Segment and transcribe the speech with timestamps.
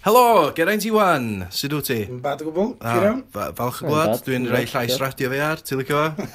[0.00, 1.98] Helo, Geraint Iwan, sut wyt ti?
[2.08, 3.18] Yn bad o gwbl, ah, ti'n iawn?
[3.58, 6.28] Falch o gwlad, dwi'n rhoi llais radio fe ar, ti'n licio fo?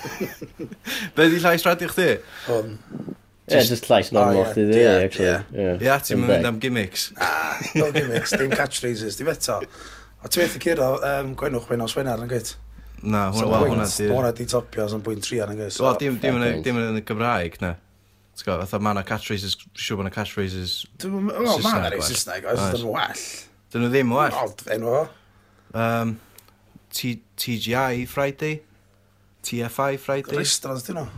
[1.17, 2.05] Be di llais radio chdi?
[2.45, 2.75] Hwn.
[3.49, 5.63] Ie, just llais ah, normal chdi ddi, actually.
[5.81, 7.07] Ie, ti'n mynd am gimmicks.
[7.17, 9.57] Ah, no gimmicks, dim catchphrases, dim eto.
[10.21, 12.53] O ti'n methu cyrra um, gwenwch fe'n os wenar yn gyd?
[13.01, 14.11] Na, hwnna, hwnna di...
[14.11, 15.81] Hwnna di topio, so'n bwynt tri yn gyd.
[15.81, 17.73] Wel, dim yn y Gymraeg, na.
[18.35, 21.33] T'w gwybod, fatha ma' na catchphrases, siw ma' na catchphrases Saesneg.
[21.33, 23.27] Wel, ma' na rei Saesneg, oes, ddim yn well.
[23.75, 24.35] Dyn nhw ddim well.
[24.39, 24.99] Ond, enw o.
[25.75, 26.13] Um,
[26.95, 28.61] T TGI Friday.
[29.43, 30.37] TFI Friday.
[30.39, 31.09] Restaurant dyn nhw.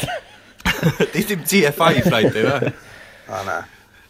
[1.14, 2.72] Di dim TFI Friday, na.
[3.30, 3.56] O, na.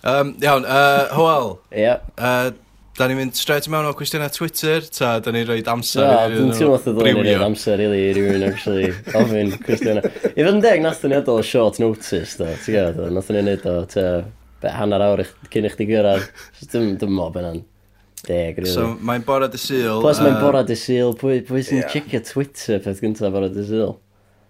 [0.09, 1.51] Um, iawn, uh, Hwel.
[1.75, 1.85] Ie.
[1.85, 2.11] Yep.
[2.17, 2.51] Uh,
[2.97, 6.33] Da ni'n mynd straight mewn o cwestiynau Twitter, ta da ni'n rhoi amser no, i
[6.33, 7.13] rhywun o'r brywio?
[7.23, 10.09] Dwi'n rhoi amser, really, i rhywun actually ofyn cwestiynau.
[10.33, 13.49] I fod yn deg, nath ni'n edrych o short notice, da, ti'n gael, nath ni'n
[13.55, 14.05] edrych o, ta,
[14.61, 16.29] be hanner awr cyn i chdi gyrraedd.
[16.73, 17.63] Dwi'n dwi'n mob yna'n
[18.27, 18.75] deg, really.
[18.75, 20.01] So, mae'n bora dy syl.
[20.05, 21.15] Plus, uh, mae'n bora dy syl.
[21.21, 21.91] Pwy, pwy sy'n yeah.
[21.95, 23.97] checio Twitter peth gyntaf bora dy syl?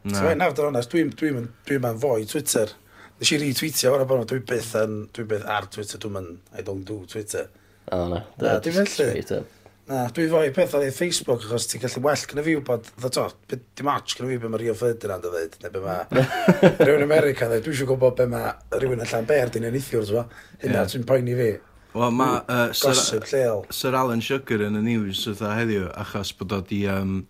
[0.03, 0.17] Na.
[0.17, 1.47] So, mae'n nawr onest, dwi'n dwi dwi,
[1.79, 2.75] dwi, fwy Twitter.
[3.21, 6.87] Nes i retweetio o'r bod dwi'n byth, yn, dwi byth ar Twitter, dwi'n I don't
[6.89, 7.51] do Twitter.
[7.93, 8.25] O, na.
[8.41, 9.43] Dwi'n felly.
[9.91, 13.25] Na, dwi fwy pethau ei Facebook, achos ti'n gallu well gyda fi wybod, dda ddato,
[13.51, 16.29] dim match gyda fi be mae Rio Ferdinand yn dweud, neu be mae
[16.85, 20.21] rhywun America yn dweud, dwi eisiau gwybod be mae rhywun allan ber di'n enithiwr, ti'n
[20.21, 20.45] fa?
[20.63, 20.93] Hynna, yeah.
[20.93, 21.49] ti'n poeni fi.
[21.97, 23.27] Wel, mae uh, Sir,
[23.75, 27.25] Sir Alan Sugar yn y news ytha heddiw, achos bod o di, um,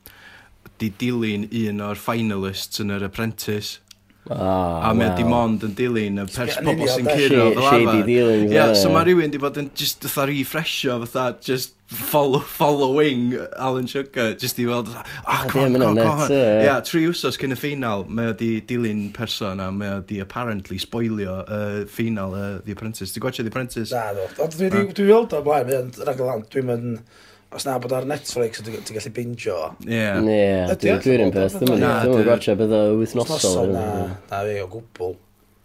[0.83, 3.81] di dilyn un o'r finalists yn yr Apprentice.
[4.29, 5.17] Oh, a mae wow.
[5.17, 8.11] dim ond yn dilyn y pers pobl sy'n curo fel arfer.
[8.53, 13.87] Ie, so mae rhywun di bod yn just fatha refresho fatha, just follow, following Alan
[13.87, 14.89] Sugar, just i weld,
[15.27, 19.09] ah, come on, come on, Ia, tri wsos cyn y ffinal mae o di dilyn
[19.17, 23.11] person a mae o di apparently spoilio y uh, ffinal uh, The Apprentice.
[23.15, 23.91] Ti'n gwachio The Apprentice?
[23.91, 24.29] Na, do.
[24.45, 27.17] Ond dwi wedi weld o blaen, mynd, rhaid o dwi'n mynd,
[27.51, 29.73] os na bod ar Netflix ti'n gallu binge o.
[29.89, 30.05] Ie.
[30.23, 33.75] Ie, dwi'n peth, dwi'n mynd gwachio beth o wythnosol.
[33.75, 33.89] Na,
[34.31, 35.19] na, fi o gwbl.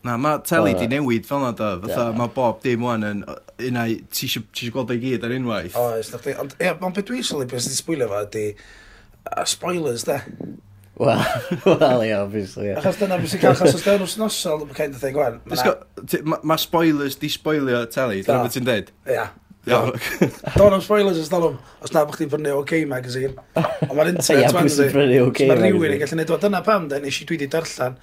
[0.05, 2.17] Na, mae teli di newid fel na da, Fatha, yeah.
[2.17, 5.77] mae bob dim wan yn unau, ti eisiau gweld o'i gyd ar unwaith.
[5.81, 6.35] O, ys na chdi.
[6.43, 8.43] Ond, ia, ond beth dwi'n sylwi beth sy'n sbwylio fo ydi,
[9.31, 10.19] uh, spoilers, da.
[11.01, 11.23] Wel,
[11.65, 12.75] well, ia, obviously, ia.
[12.83, 15.41] Achos dyna beth sy'n cael achos os dyn nhw'n nosol, mae'n kind of thing, wan.
[16.45, 18.93] Mae spoilers di spoilio teli, dyna beth ti'n deud?
[19.09, 19.25] Ia.
[20.59, 23.33] Don am spoilers ys dalwm, os na bych chi'n prynu OK magazine.
[23.57, 27.39] Ond mae'r internet, mae'n rhywun yn gallu neud o dyna pam, da, nes i dwi
[27.39, 27.97] wedi darllen,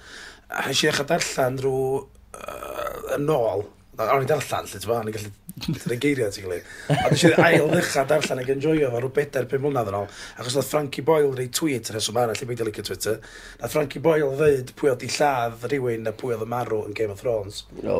[0.53, 2.03] Hes i ddechrau darllen drwy
[2.39, 3.65] uh, yn ôl.
[3.93, 6.69] O'n i darllen, lle ti'n bod, o'n i'n gallu dyn geiriau ti'n gilydd.
[6.89, 10.07] A nes i ail ddechrau darllen ac enjoyo fo rhyw bedair pum mlynedd yn ôl.
[10.41, 13.19] Achos oedd Frankie Boyle rei tweet yn eswm arall i beidio licio Twitter.
[13.61, 16.97] Nath Frankie Boyle ddeud pwy oedd i lladd rhywun a pwy oedd y marw yn
[16.97, 17.65] Game of Thrones.
[17.83, 17.99] No.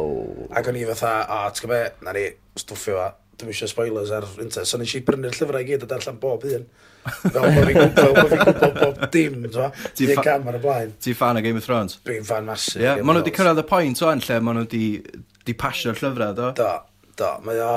[0.49, 2.25] Ac o'n i fatha, o, ti'n gwybod, na ni,
[2.57, 3.11] stwffio fa
[3.43, 4.69] dim eisiau spoilers ar internet.
[4.69, 6.65] So nes i brynu'r llyfrau i gyd a darllen bob un.
[7.03, 10.23] Fel bod fi'n gwybod bob dim, ti'n fa...
[10.23, 10.95] cam ar y blaen.
[11.03, 11.99] Ti'n fan o Game of Thrones?
[12.07, 12.79] Dwi'n fan masif.
[12.81, 16.51] Yeah, maen nhw wedi cyrraedd y pwynt o'n lle maen nhw wedi pasio'r llyfrau, do?
[16.59, 16.71] Do,
[17.19, 17.31] do.
[17.45, 17.73] Mae o...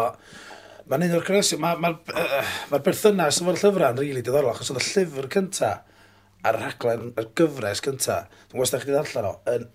[0.86, 4.22] Mae'n un o'r cyrraedd, mae'r ma, ma, uh, ma berthynas efo'r llyfrau yn rili really
[4.22, 5.72] diddorol, achos oedd y llyfr cynta
[6.46, 8.20] a'r rhaglen, y gyfres cynta,
[8.52, 9.66] dwi'n gwybod chi wedi o, yn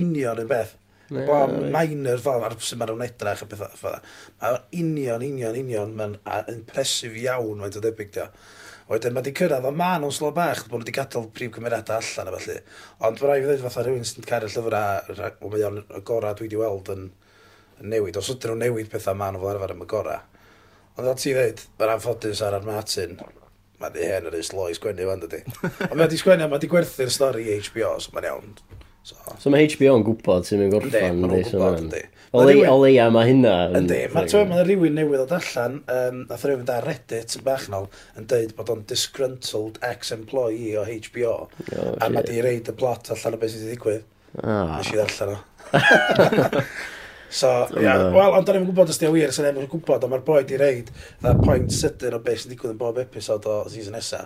[0.00, 0.74] union yn beth.
[1.10, 3.98] Wel, minor fel ar sy'n maen nhw'n edrach a bethau fel.
[4.42, 6.16] Mae union, union, union, mae'n
[6.50, 8.26] impresif iawn mae'n debyg dio.
[8.90, 12.02] Wedyn mae wedi cyrraedd, ond maen nhw'n slo bach, bod nhw wedi gadael prif cymeriadau
[12.02, 12.58] allan a felly.
[13.06, 16.02] Ond mae'n rhaid i ddweud fatha rhywun sy'n cael y llyfrau, o mae o'n y
[16.10, 17.08] gorau dwi wedi weld yn,
[17.82, 18.18] yn newid.
[18.18, 20.22] Os ydyn nhw'n newid pethau maen nhw fel arfer yn y gorau.
[20.96, 23.18] Ond fel ti ddweud, mae'n anffodus ar ar Martin,
[23.82, 25.42] mae di hen yr is i sgwennu fan dydy.
[25.90, 28.54] Ond mae di sgwennu, mae di gwerthu'r stori HBO, so mae'n iawn.
[29.06, 30.96] So, so mae HBO yn gwybod sy'n mynd gorffan.
[30.98, 32.00] Ynddi, maen nhw'n gwybod, ynddi.
[32.34, 33.52] O leia mae hynna.
[33.78, 37.86] Ynddi, mae rhywun newydd o dallan, um, nath rhywun da Reddit yn bach nol,
[38.18, 41.36] yn dweud bod o'n disgruntled ex-employee o HBO.
[41.46, 44.10] Oh, a mae di reid y plot allan o beth sydd wedi digwydd.
[44.42, 44.74] Ah.
[44.74, 45.40] Nes i ddarllen o.
[47.36, 50.04] So, ia, yeah, wel, ond o'n i'n gwybod os di o wir, sy'n efo'n gwybod,
[50.06, 53.48] ond mae'r boi di reid dda point sydyn o beth sy'n digwydd yn bob episod
[53.50, 54.20] o season nesa.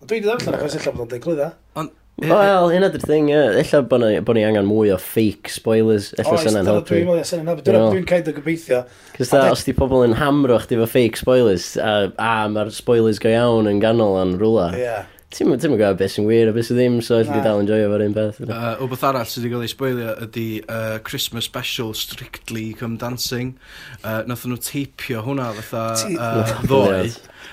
[0.00, 1.50] Ond dwi wedi ddarllen o, chos illa bod o'n deud glwydda.
[1.78, 3.38] Ond Wel, hynna dy'r thing, ie.
[3.62, 6.10] Ella bod ni, bo ni angen mwy o fake spoilers.
[6.20, 6.92] Ella sy'n yn helpu.
[6.92, 7.64] Dwi'n meddwl, sy'n yn helpu.
[7.66, 8.82] Dwi'n cael dy gobeithio.
[9.16, 13.18] Cys da, os di pobl yn hamro chdi fo fake spoilers, a, a mae'r spoilers
[13.22, 14.68] go iawn yn ganol yn rhywle.
[14.76, 14.84] Ie.
[14.84, 15.08] Yeah.
[15.32, 17.68] Ti'n ti'n gwybod beth sy'n wir a beth sy'n ddim, so alli di dal yn
[17.70, 18.40] joio fo'r un peth.
[18.44, 23.54] Uh, wbeth arall sydd wedi cael ei spoilio ydy uh, Christmas Special Strictly Come Dancing.
[24.02, 27.06] Uh, Nothen nhw teipio hwnna fatha uh, ddoe.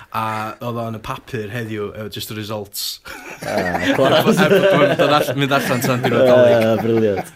[0.09, 0.25] A
[0.65, 2.99] oedd o'n y papur heddiw, uh, just the results.
[3.47, 5.31] Ah, clas.
[5.39, 7.31] Mynd allan tan diwrnod Briliant.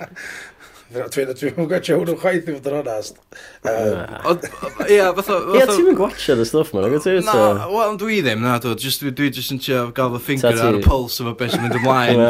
[0.94, 3.20] Dwi'n dwi'n gwachio hwnnw chwaith i fod yn onast.
[3.66, 5.40] Ia, fatha...
[5.58, 7.16] Ia, ti'n mynd gwachio dy stwff ma'n gwachio?
[7.26, 10.62] Na, wel, dwi ddim, na, dwi just, dwi dwi just yn tio gael fy ffinger
[10.68, 12.26] ar y puls o fe beth sy'n mynd ymlaen,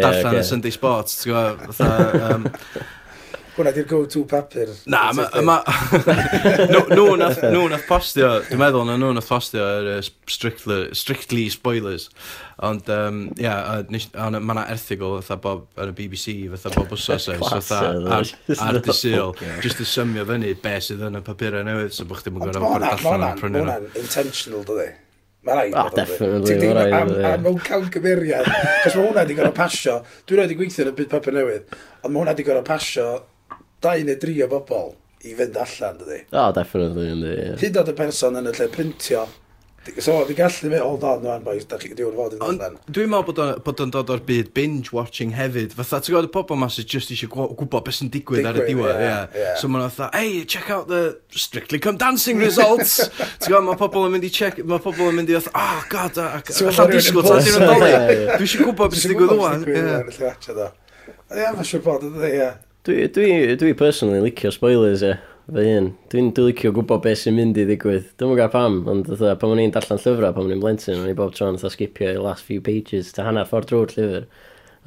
[0.00, 2.86] darllen y Sunday Sports, ti'n gwybod, fatha...
[3.58, 4.68] Hwna di'r go-to papur.
[4.86, 5.24] Na, ma...
[5.42, 5.56] ma
[6.94, 12.06] nhw nath, nath postio, dwi'n meddwl na nhw nath postio yr er, strictly, strictly spoilers.
[12.68, 13.56] Ond, um, ia,
[13.90, 17.80] yeah, mae yna erthigol fatha bob ar y BBC, fatha bob wsos oes, fatha
[18.68, 19.34] ar dy syl.
[19.64, 22.68] Just y symio fyny be sydd yn y papurau newydd, so bwch ddim yn gorau
[22.76, 23.78] bod allan o'n prynu nhw.
[23.98, 24.92] intentional, dydy.
[25.48, 25.66] Mae rai.
[25.74, 26.94] Ah, definitely, mae rhaid.
[26.98, 28.46] Am, am mewn cawgymeriad.
[28.84, 29.98] Cos mae hwnna wedi gorau pasio.
[30.26, 31.76] Dwi'n rhaid i gweithio yn y byd papur newydd.
[32.02, 33.08] Ond mae hwnna wedi gorau pasio
[33.84, 34.94] dau neu dri o bobl
[35.26, 36.22] i fynd allan, dydi?
[36.30, 37.34] O, oh, definitely, yndi.
[37.34, 37.60] Yeah.
[37.60, 39.26] Hyd oed y person yn y lle printio,
[39.98, 42.74] So, fi gallu fe, hold on, no, boys, da chi wedi fod yn allan.
[42.92, 45.72] Dwi'n meddwl bod, bod yn dod o'r byd binge-watching hefyd.
[45.78, 48.66] Fatha, ti'n gwybod y pobl mas sydd just eisiau gwybod beth sy'n digwydd, ar y
[48.68, 49.00] diwedd.
[49.00, 49.56] Yeah, yeah.
[49.60, 52.98] So, mae'n fatha, hey, check out the Strictly Come Dancing results.
[53.40, 55.88] ti'n gwybod, mae pobl yn mynd i check, mae pobl yn mynd i fatha, oh,
[55.94, 57.92] god, a, a, allan disgwyl, ta, ti'n rhan doli.
[58.34, 59.66] Dwi eisiau gwybod beth sy'n digwydd o'n.
[61.28, 62.52] Ie, mae'n siŵr bod, ie.
[62.88, 65.18] Dwi, dwi, dwi personally licio spoilers ie.
[65.52, 65.90] Fe un.
[66.08, 68.06] Dwi'n dwi licio gwybod beth sy'n mynd i ddigwydd.
[68.16, 71.10] Dwi'n gwybod pam, ond dda, pan o'n i'n darllen llyfrau, pan o'n i'n blentyn, o'n
[71.10, 74.24] i bob tro'n dda skipio i last few pages, ta hanner ffordd drwy'r llyfr.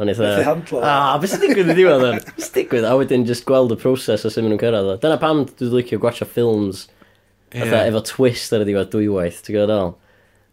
[0.02, 2.20] O'n i dda, a beth sy'n digwydd i ddiwedd yn?
[2.26, 2.90] Beth sy'n digwydd?
[2.90, 4.92] A wedyn just gweld y proses o sy'n mynd yn cyrraedd.
[5.06, 6.88] Dyna pam dwi'n licio gwachio ffilms,
[7.54, 7.84] yeah.
[7.86, 9.94] efo twist ar y diwedd dwywaith, ti'n gwybod al?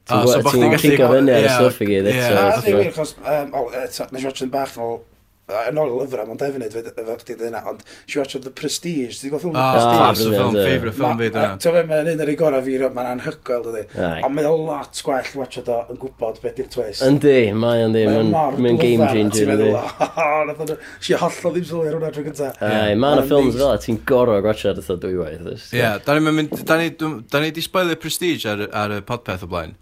[0.05, 2.29] Ti'n gwybod, ti'n gwybod, ti'n gwybod, ti'n gwybod, ti'n gwybod, ti'n gwybod, ti'n gwybod, ti'n
[2.29, 5.17] gwybod, ti'n gwybod, ti'n gwybod, ti'n gwybod, ti'n gwybod, ti'n gwybod, ti'n gwybod,
[5.49, 8.53] yn ôl y lyfrau, mae'n defnydd efo chdi ddyn yna, ond si watch of the
[8.53, 10.35] Prestige, ti'n gwybod ah, ffilm oh, Prestige?
[10.37, 11.55] Oh, ffilm, ffeifr ffilm fi dyna.
[11.56, 13.85] Ti'n gwybod, mae'n un o'r gorau fi, mae'n anhygoel, dydi.
[14.27, 17.05] Ond mae'n lot gwell watch o do yn gwybod beth yw'r twist.
[17.09, 17.35] Yndi,
[17.65, 19.41] mae yndi, mae'n game changer, yndi.
[19.41, 20.77] Ti'n meddwl,
[21.09, 22.62] si hollol ddim sylwi ar hwnna trwy gyntaf.
[22.69, 25.69] Ai, mae'n y ffilms fel, ti'n gorau gwachio ar ytho dwywaith.
[25.73, 29.79] Ie, da ni di spoiler Prestige ar y podpeth o blaen?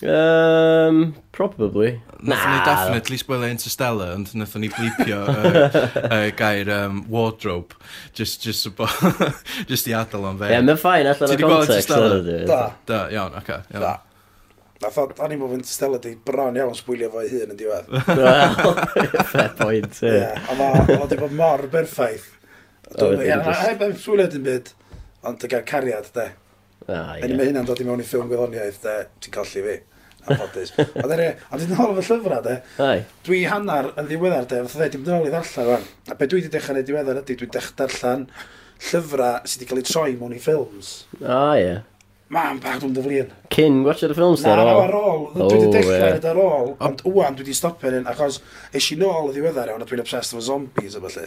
[0.00, 2.00] Um, probably.
[2.22, 7.74] Nathon ni definitely spoiler Interstellar, ond nathon ni blipio uh, uh, gair um, wardrobe,
[8.12, 8.88] just, just, bo,
[9.70, 10.50] just i adael o'n fe.
[10.50, 11.92] Ie, yeah, mae'n ffain allan o context.
[12.50, 12.60] Da.
[12.90, 13.60] Da, iawn, oce.
[13.60, 13.94] Okay, da.
[14.80, 17.88] Nath o, da o'n bod mynd Stella di bron iawn sbwylio fo'i hun yn diwedd.
[18.20, 18.60] Wel,
[19.32, 20.12] fair point, ie.
[20.16, 22.28] Ie, Ond o, o di bod mor berffaith.
[22.96, 24.72] Heb yn sbwylio dim byd,
[25.28, 26.30] ond y gael cariad, de.
[26.88, 27.26] Ah, yeah.
[27.28, 29.76] Ie, mae hynna'n dod i mewn i ffilm gwyddoniaeth, de, ti'n colli fi
[30.26, 30.72] anffodus.
[30.78, 32.56] a dwi'n nôl fy llyfrau, de.
[32.84, 33.02] Ai.
[33.26, 35.86] Dwi hannar yn ddiweddar, de, fath o dde, dwi'n mynd i ddarllen, rwan.
[36.10, 38.26] A be dwi wedi dechrau neud diweddar ydy, dwi'n dechrau darllen
[38.80, 40.92] llyfrau sydd wedi cael eu troi mewn i ffilms.
[41.20, 41.78] O, ie.
[42.30, 43.30] Ma'n bach dwi'n dyflin.
[43.50, 44.68] Cyn gwachod y ffilms ar ôl?
[44.70, 45.24] Na, ar ôl.
[45.34, 48.38] Dwi wedi dechrau ar ôl, ond wwan dwi wedi stopio'n un, achos
[48.70, 51.26] eisiau nôl y ddiweddar iawn, a dwi'n obsessed efo zombies a felly.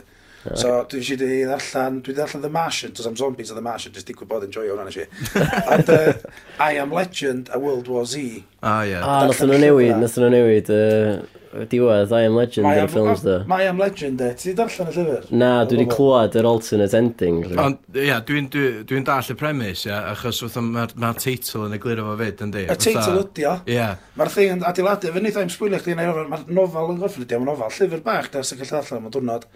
[0.52, 3.94] So dwi eisiau di ddarllen, dwi ddarllen The Martian, does am zombies o The Martian,
[3.96, 5.06] jyst digwydd bod yn joio hwnna nes i.
[5.74, 6.18] And uh,
[6.60, 8.44] I Am Legend a World War Z.
[8.60, 9.00] Ah, ie.
[9.00, 10.74] Ah, nath nhw newid, nath nhw newid.
[10.74, 11.24] Uh,
[11.70, 13.38] diwedd I Am Legend yn y ffilms da.
[13.48, 15.28] My Am Legend e, ti darllen y llyfr?
[15.32, 17.42] Na, dwi wedi clywed yr alternate ending.
[17.62, 22.08] Ond, ia, dwi'n dwi, dwi dall y premis, ia, achos mae'r ma teitl yn egluro
[22.10, 22.66] fo fyd, yndi?
[22.68, 23.58] Y teitl ydi o.
[23.70, 23.92] Ie.
[24.20, 27.52] Mae'r thing yn adeiladu, fe wnaeth I'm sbwylio chdi, mae'r nofel yn gorffen ydi, mae'n
[27.54, 29.48] nofel, llyfr bach, da, sy'n gallu allan, mae'n diwrnod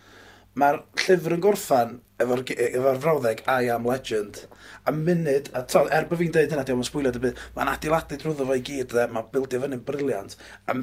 [0.57, 4.41] mae'r llyfr yn gorffan efo'r e- efo frawddeg I am legend.
[4.87, 7.71] A munud, a to, er bod fi'n dweud hynna, diolch yn sbwylio dy byd, mae'n
[7.73, 10.37] adeiladu drwyddo fo i gyd, dde, mae'n bildio fyny'n briliant.
[10.65, 10.77] A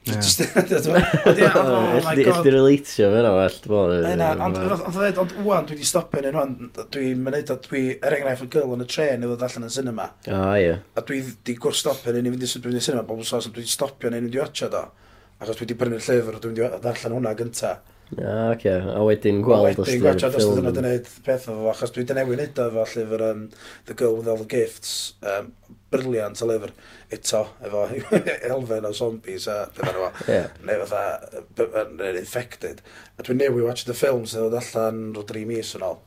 [0.08, 2.38] Just, oh, oh my god.
[2.40, 4.06] Ydy relatio fe na well, bod.
[4.08, 6.54] Yna, ond wwan, dwi wedi stopio yn hwn,
[6.94, 9.74] dwi'n mynd o, dwi, er enghraifft y girl yn y tren i ddod allan yn
[9.74, 10.06] cinema.
[10.32, 10.78] O, ie.
[10.96, 13.66] A dwi wedi gwrstopio yn un i fynd i sydwyd yn cinema, bob sos, dwi
[13.66, 14.86] wedi stopio yn un i wedi watcha do.
[15.42, 17.84] Achos dwi wedi prynu'r llyfr, dwi wedi darllen hwnna gyntaf.
[18.16, 18.72] A, oce.
[18.72, 20.06] A wedyn gweld os dwi'n ffilm.
[20.08, 23.24] Wedyn gweld os dwi'n gwneud peth o fo, achos dwi wedi newid nid efo llyfr
[23.28, 23.42] um,
[23.90, 24.94] The Girl with All the Gifts.
[25.28, 25.52] Um,
[25.92, 26.72] briliant o lyfr
[27.16, 27.84] eto, efo
[28.52, 30.38] elfen o zombies a beth yna fo.
[30.70, 31.44] Neu fatha,
[31.98, 32.80] neu infected.
[33.18, 36.00] A dwi'n newid watch the films sydd oedd allan rhyw 3 mis yn ôl.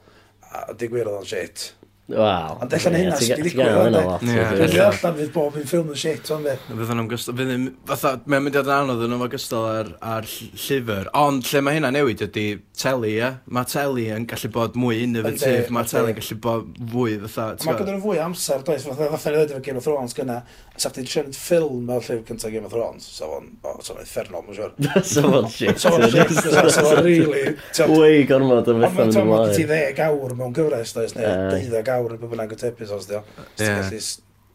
[0.51, 1.71] A digwyr oedd o'n shit.
[2.11, 2.57] Wel.
[2.61, 4.27] Ond allan hynna sy'n digwydd.
[4.27, 6.57] Ie, allan fydd bob yn ffilm yn shit, ond fe.
[6.71, 10.29] Fydd yn ymgystal, fydd yn, fatha, mae'n mynd i i'r anodd yn ymgystal ar, ar
[10.31, 11.11] llyfr.
[11.21, 12.47] Ond lle mae hynna newid ydy
[12.81, 13.31] teli, ie?
[13.53, 17.49] Mae teli yn gallu bod mwy innovative, mae teli yn gallu bod fwy, fatha.
[17.69, 20.41] Mae gyda'n fwy amser, does, fatha, fatha, fatha, fatha, Game of Thrones gyna,
[20.81, 24.03] sa'ch ti'n siarad ffilm o'r llyfr cyntaf Game of Thrones, so fo'n, o, so fo'n
[24.05, 25.05] effernol, mwyn siwr.
[25.05, 25.81] So fo'n shit.
[25.83, 26.33] So fo'n shit,
[26.75, 27.55] so fo'n really.
[27.91, 29.21] Way gormod o bethau yn ymlaen.
[29.21, 32.57] Ond mae'n ti ddeg awr mewn gyfres, does, neu deuddeg awr awr yn bydd bynnag
[32.57, 33.23] o tepus os dio.
[33.61, 33.95] Yeah.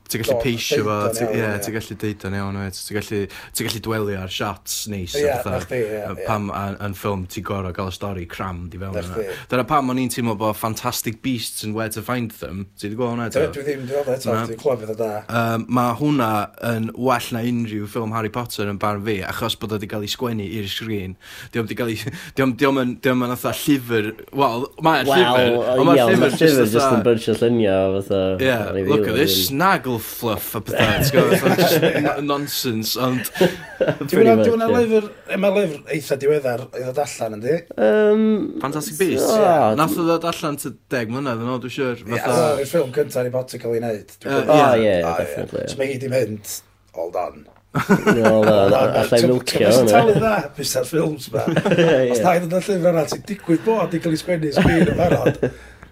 [0.05, 0.95] Ti'n gallu peisio fo,
[1.33, 3.19] ie, ti'n gallu deud o'n iawn, ti'n gallu,
[3.57, 7.95] ti gallu dwelio ar shots neis, ie, yeah, pam yn ffilm ti'n gorau gael y
[7.95, 9.23] stori cram di fewn yna.
[9.49, 12.99] Dyna pam o'n i'n teimlo bod Fantastic Beasts and Where to Find Them, ti'n di
[12.99, 13.47] gweld hwnna eto?
[13.55, 15.09] Dwi ddim, dwi ddim eto, dwi'n clywed fydd o da.
[15.25, 16.29] Um, Mae hwnna
[16.69, 20.05] yn well na unrhyw ffilm Harry Potter yn barn fi, achos bod o wedi cael
[20.05, 21.17] ei sgwennu i'r sgrin.
[21.49, 26.01] Diolch wedi cael ei, diolch yn, diolch yn atho llyfr, wel, mae'r llyfr, ond mae'n
[26.03, 28.23] llyfr mae'r llyfr jyst just yn bunch o lluniau, fatha.
[28.45, 33.29] Ie, look at this, snagl Elf fluff a pethau, ti'n gwybod, nonsense, ond...
[34.11, 35.07] Dwi'n meddwl, lyfr,
[35.39, 37.55] mae lyfr eitha diweddar i ddod allan, yndi?
[37.79, 38.27] Um,
[38.63, 39.31] Fantastic Beasts?
[39.31, 39.71] Yeah.
[39.79, 42.05] Nath o ddod allan ty deg mlynedd yn ôl, dwi'n siŵr.
[42.05, 44.15] Ie, yw'r ffilm cyntaf Harry Potter cael ei wneud.
[44.25, 44.39] O,
[44.83, 45.67] ie, oh, definitely.
[45.71, 46.57] So mae hi di mynd,
[46.97, 47.45] hold on.
[47.75, 49.67] No, no, no, allai milcio.
[49.67, 51.43] Ti'n talu dda, bys pisa'r ffilms ma.
[52.13, 54.91] Os da i ddod â llyfr yna, ti'n digwydd bod i cael ei sgwennu sgrin
[54.93, 55.41] yn barod.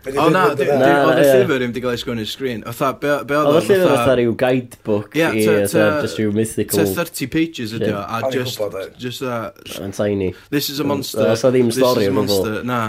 [0.04, 2.64] O na, oedd y llyfr ddim wedi cael ei sgwynnu sgrin.
[2.68, 6.88] Oedd y llyfr oedd rhyw guidebook i just rhyw mythical...
[6.94, 8.60] 30 pages ydi o, a just...
[8.60, 8.88] E.
[9.00, 9.62] just that...
[9.80, 10.34] Yn tiny.
[10.52, 11.30] This is a monster.
[11.32, 12.60] Oedd ddim stori yn bobl.
[12.68, 12.82] Na.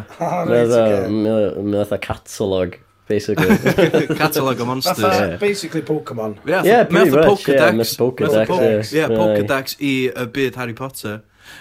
[1.11, 2.81] Mi oedd catalog.
[3.07, 3.47] Basically.
[4.17, 4.99] Catalog o monsters.
[4.99, 6.39] Fatha, basically Pokemon.
[6.47, 7.47] Yeah, yeah pretty much.
[7.47, 8.93] Yeah, Pokedex.
[8.93, 11.21] Yeah, Pokedex i y byd Harry Potter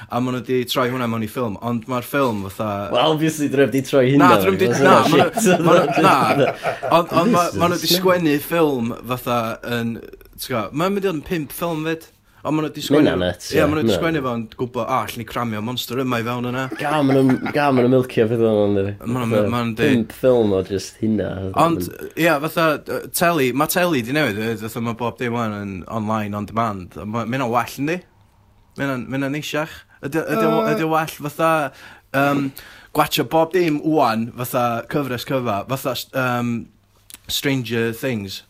[0.10, 2.70] a maen nhw wedi troi hwnna mewn i ffilm, ond mae'r ffilm fatha...
[2.94, 4.32] Well, obviously, dwi wedi troi hynna.
[4.34, 4.72] Na, dwi wedi...
[4.84, 6.50] Na, na,
[6.98, 9.40] ond maen nhw wedi sgwennu ffilm fatha
[9.80, 9.96] yn...
[10.44, 12.10] Mae'n mynd i fod yn pimp ffilm fyd.
[12.44, 13.08] Ond maen nhw wedi sgwennu...
[13.08, 13.56] Mae'n nuts, ie.
[13.56, 16.26] Ie, maen nhw wedi sgwennu fo'n gwybod, a, ah, allan ni cramio monster yma i
[16.28, 16.64] fewn yna.
[16.76, 17.30] Ga, maen
[17.80, 19.06] nhw'n milcio fydd o'n dweud.
[19.08, 20.16] Maen nhw'n dweud.
[20.18, 21.30] ffilm o just hynna.
[21.64, 21.88] Ond,
[22.20, 22.66] ie, fatha,
[23.16, 27.00] teli, mae teli di newid, fatha mae bob dim yn online on demand.
[27.00, 28.02] Mae'n o well yn di.
[28.78, 29.74] Mae yna'n neisiach.
[30.04, 31.52] Ydy o'n well fatha
[32.14, 32.48] um,
[32.94, 36.56] gwatio bob dim wwan fatha cyfres cyfa, fatha um,
[37.28, 38.44] Stranger Things.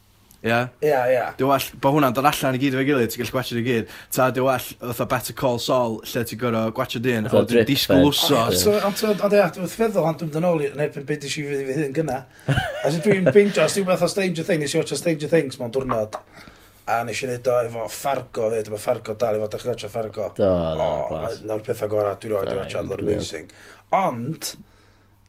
[0.44, 0.68] Ia?
[0.84, 1.28] Ia, ia.
[1.40, 3.92] Dwi'n well, bo hwnna'n dod allan i gyd efo'i gilydd, ti'n gallu gwachio'r i gyd.
[4.12, 8.10] Ta, dwi'n well, fatha Better Call Saul, lle ti'n gorau gwachio dyn, o dwi'n disgwyl
[8.10, 8.66] wsos.
[8.84, 12.26] Ond ia, dwi'n feddwl, ond dwi'n dyn ôl yn erbyn beth eisiau fi hyn gyna.
[12.52, 13.00] yn gynna.
[13.06, 16.20] Dwi'n bingo, dwi'n fatha Stranger Things, eisiau watcha Stranger Things mewn diwrnod.
[16.86, 20.26] A nes i wneud o efo Fargo ddweud, efo Fargo dal efo dechrau watcha Fargo.
[20.36, 20.50] Do,
[20.80, 21.38] do, glas.
[21.48, 23.54] Nawr pethau gorau, dwi'n rhoi, dwi'n watcha Lord Amazing.
[23.96, 24.50] Ond,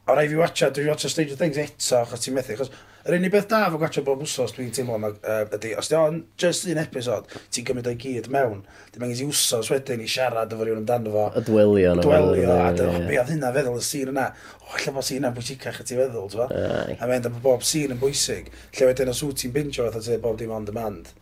[0.08, 3.30] o rai fi watcha, dwi'n watcha Stranger Things eto, achos ti'n methu, achos yr unig
[3.30, 5.12] beth da fo watcha bob wsos dwi'n teimlo yma
[5.54, 9.30] ydy, os di o'n just un episod, ti'n cymryd o'i gyd mewn, dim angen i
[9.30, 11.30] wsos wedyn i siarad efo rhywun amdano fo.
[11.38, 11.94] Y dwelio.
[11.94, 12.70] Y dwelio, a
[13.04, 16.02] be oedd hynna feddwl y sîn yna, o, lle bod sîn yna'n bwysicach y ti'n
[16.02, 19.86] feddwl, ti'n A mae'n bod bob sîn yn bwysig, lle wedyn os wyt ti'n bintio
[19.86, 21.12] fatha ti'n bob dim on demand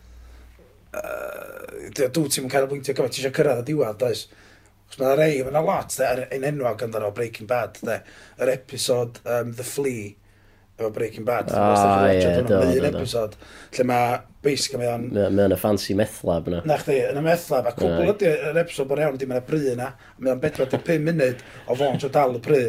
[0.99, 4.27] uh, dwi ti'n cael bwyntio gymaint eisiau cyrraedd y diwedd, does?
[4.93, 7.95] Os mae'n rei, mae'n lot, de, ar yn enwog amdano Breaking Bad, de.
[8.41, 10.11] Yr episod um, The Flea,
[10.77, 11.49] efo Breaking Bad.
[11.57, 12.59] Ah, ie, do.
[12.61, 13.37] Mae'n episod,
[13.73, 15.07] lle mae, basically, mae o'n...
[15.15, 16.61] Mae o'n y fancy methlab yna.
[16.69, 19.47] Na chdi, yn y methlab, a cwbl ydy yr episod bod iawn, di mae'n y
[19.49, 22.63] bry yna, mae o'n 45 munud o fo'n tro dal y bry.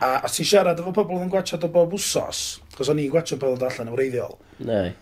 [0.00, 3.40] A, os ti'n siarad efo pobl yn gwachod o bob wsos, chos o'n i'n gwachod
[3.42, 4.38] pobl yn allan o wreiddiol.
[4.64, 4.94] Nei.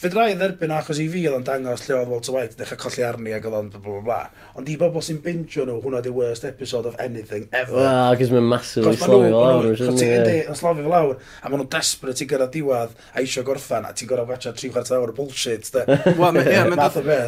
[0.00, 3.02] Fedra i dderbyn achos i fi oedd o'n dangos lle oedd Walter White dechrau colli
[3.04, 4.20] arni ac oedd o'n bla bla bla.
[4.56, 7.76] Ond i bobl sy'n bintio nhw, hwnna di worst episode of anything ever.
[7.76, 9.68] Wel, cos mae'n massively slofi fel awr.
[9.76, 13.90] Cos ti'n slofi fel awr, a maen nhw'n desperate i gyrra diwad a eisiau gorffan,
[13.90, 15.68] a ti'n gorau watcha 3 chwarter awr o bullshit.
[16.22, 16.64] Wel, ie,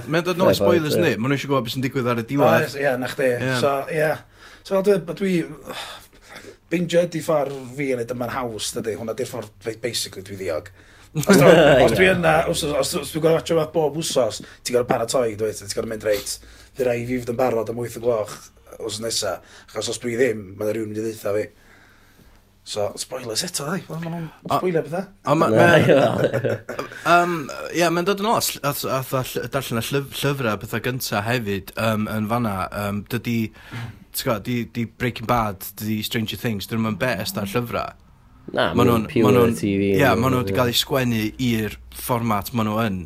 [0.09, 2.71] mae'n dod nôl spoilers ni, maen nhw eisiau gwybod beth sy'n digwydd ar y diwad.
[2.71, 3.35] Ah, ie, na chdi.
[3.61, 4.09] So, ie.
[4.65, 5.43] So, dwi,
[6.73, 10.73] bingio ydi ffordd fi yn edrych ma'n haws, dydy, Hwna di'r ffordd basically dwi ddiog.
[11.13, 11.49] Os, do,
[11.85, 15.69] os dwi yna, os, os, os dwi'n gorfod atio bob wsos, ti'n gorfod paratoi, ti'n
[15.69, 16.39] gorfod mynd reit,
[16.79, 18.33] dwi'n rai i fi fydd yn barod am 8 o gloch
[18.81, 19.35] os nesa,
[19.69, 21.45] achos os dwi ddim, mae'n rhywun wedi ddeitha fi.
[22.65, 23.81] So, spoilers eto, ddai.
[23.91, 25.01] Maen nhw'n spoiler bydda.
[25.27, 25.49] O, ma...
[27.75, 28.71] Ie, mae'n dod yn ôl, a
[29.51, 33.51] darllen y llyfrau pethau gyntaf hefyd um, yn fanna, um, dydy
[34.17, 37.99] ti'n di, di Breaking Bad, di Stranger Things, dyn nhw'n best ar llyfrau.
[38.53, 39.93] Na, maen nhw'n pure ma TV.
[39.95, 43.03] Ie, yeah, maen nhw wedi cael ei sgwennu i'r fformat maen nhw yn.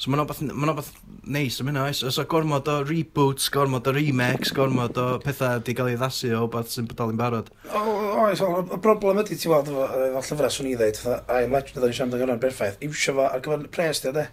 [0.00, 0.92] So maen nhw'n beth
[1.30, 2.00] neis am hynna, oes?
[2.06, 6.32] Oes o gormod o reboots, gormod o remakes, gormod o pethau wedi cael ei ddasu
[6.38, 7.50] o beth sy'n bydal i'n barod.
[7.70, 11.98] Oes, y broblem ydy ti'n weld efo llyfrau swn i ddeud, I legend ddod yn
[11.98, 14.26] siarad yn gyrra'n berffaith, iwsio fo ar gyfer pres di o de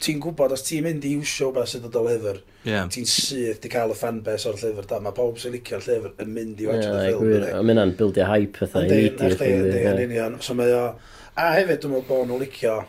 [0.00, 2.88] ti'n gwybod, os ti'n mynd i iwsio beth sydd o lyfr, yeah.
[2.90, 6.32] ti'n syth di cael y fanbase o'r llyfr, da, mae pob sy'n licio'r llyfr yn
[6.32, 7.28] mynd i watch yeah, the film.
[7.36, 8.88] Yeah, mynd yn bildio hype pethau.
[8.88, 10.88] Yn union, so mae o...
[11.32, 12.80] A hefyd, dwi'n meddwl bod nhw'n licio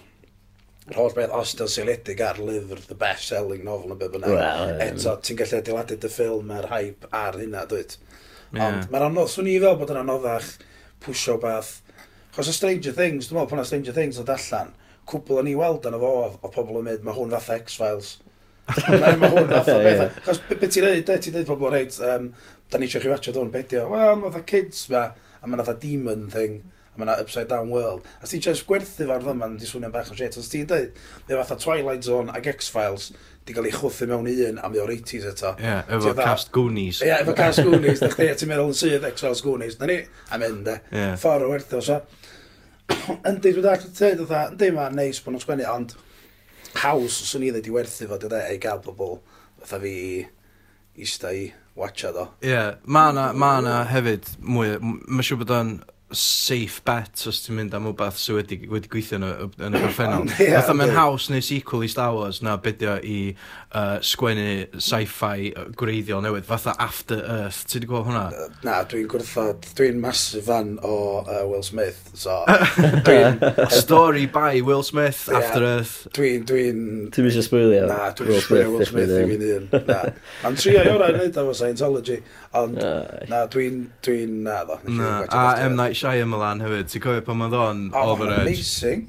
[0.89, 4.33] yr holl beth os dy'n seiliedig ar lyfr, the best-selling novel yn beth bynnag.
[4.35, 7.95] Well, Eto, ti'n gallu adeiladu dy ffilm a'r hype ar hynna, dweud.
[8.51, 8.65] Yeah.
[8.65, 10.49] Ond mae'n anodd, swn i fel bod yn anoddach
[11.05, 11.77] pwysio beth.
[12.35, 14.73] Chos o Stranger Things, dwi'n meddwl pan o Stranger Things o allan,
[15.09, 18.13] cwbl o'n i weld arno fo, o pobl yn mynd, mae hwn fath X-Files.
[18.87, 20.21] mae hwn fath o beth.
[20.27, 22.29] Chos beth ti'n dweud, ti'n dweud pobl reit, um,
[22.71, 25.09] da ni eisiau chi watchad dwi'n bedio, wel, mae fatha kids ma,
[25.41, 26.61] a mae fatha demon thing,
[26.93, 28.07] a mae'n upside down world.
[28.21, 30.37] A ti'n just gwerthu fo'r ddim, mae'n di swnio'n bach o shit.
[30.39, 33.11] Os ti'n dweud, mae fatha Twilight Zone ag X-Files,
[33.43, 35.53] di gael ei chwthu mewn i un am i o'r 80s eto.
[35.59, 37.01] Ie, yeah, efo cast Goonies.
[37.01, 39.97] Ie, yeah, efo cast Goonies, da chdi, ti'n meddwl yn sydd X-Files Goonies, na ni,
[40.29, 40.77] a mynd, de.
[40.93, 41.17] Yeah.
[41.19, 41.99] Ffordd o werthu, so.
[43.29, 45.95] Yndi, dwi'n dall yn dweud yndi mae'n neis bod nhw'n sgwennu, ond
[46.81, 49.19] haws swn i ddweud i werthu fo, dwi'n ei gael pobl
[49.61, 51.47] fatha fi i ista i
[51.79, 52.27] watcha do.
[52.43, 53.53] Ie, yeah, mae yna ma
[53.89, 55.73] hefyd mwy, mae'n siŵr bod o'n
[56.17, 59.31] safe bet os ti'n mynd am wbeth sydd wedi, wedi gweithio yn y,
[59.67, 60.29] yn y gorffennol.
[60.37, 65.51] yeah, Fatha mae'n haws neu sequel i Star Wars na bydio i uh, sgwennu sci-fi
[65.79, 66.47] gwreiddiol newydd.
[66.47, 68.25] Fatha After Earth, ti wedi gweld hwnna?
[68.65, 72.41] Na, dwi'n gwrthod, dwi'n massive fan o uh, Will Smith, so...
[73.07, 73.39] dwi'n...
[73.73, 75.95] Story by Will Smith, yeah, After Earth.
[76.17, 76.45] Dwi'n...
[76.49, 76.83] Dwi'n...
[77.13, 77.87] Ti'n mysio spoilio?
[77.89, 79.67] Na, dwi'n spoilio Will Smith i fi'n un.
[79.89, 80.01] Na.
[80.43, 82.19] Ma'n trio i o'r ei wneud efo Scientology.
[82.53, 84.75] Ond, uh, na, dwi'n, dwi'n, na, ddo.
[84.93, 85.73] Na, a M.
[85.73, 88.35] Night Shyamalan hefyd, ti'n cofio pan oedd o'n edge?
[88.43, 89.07] amazing.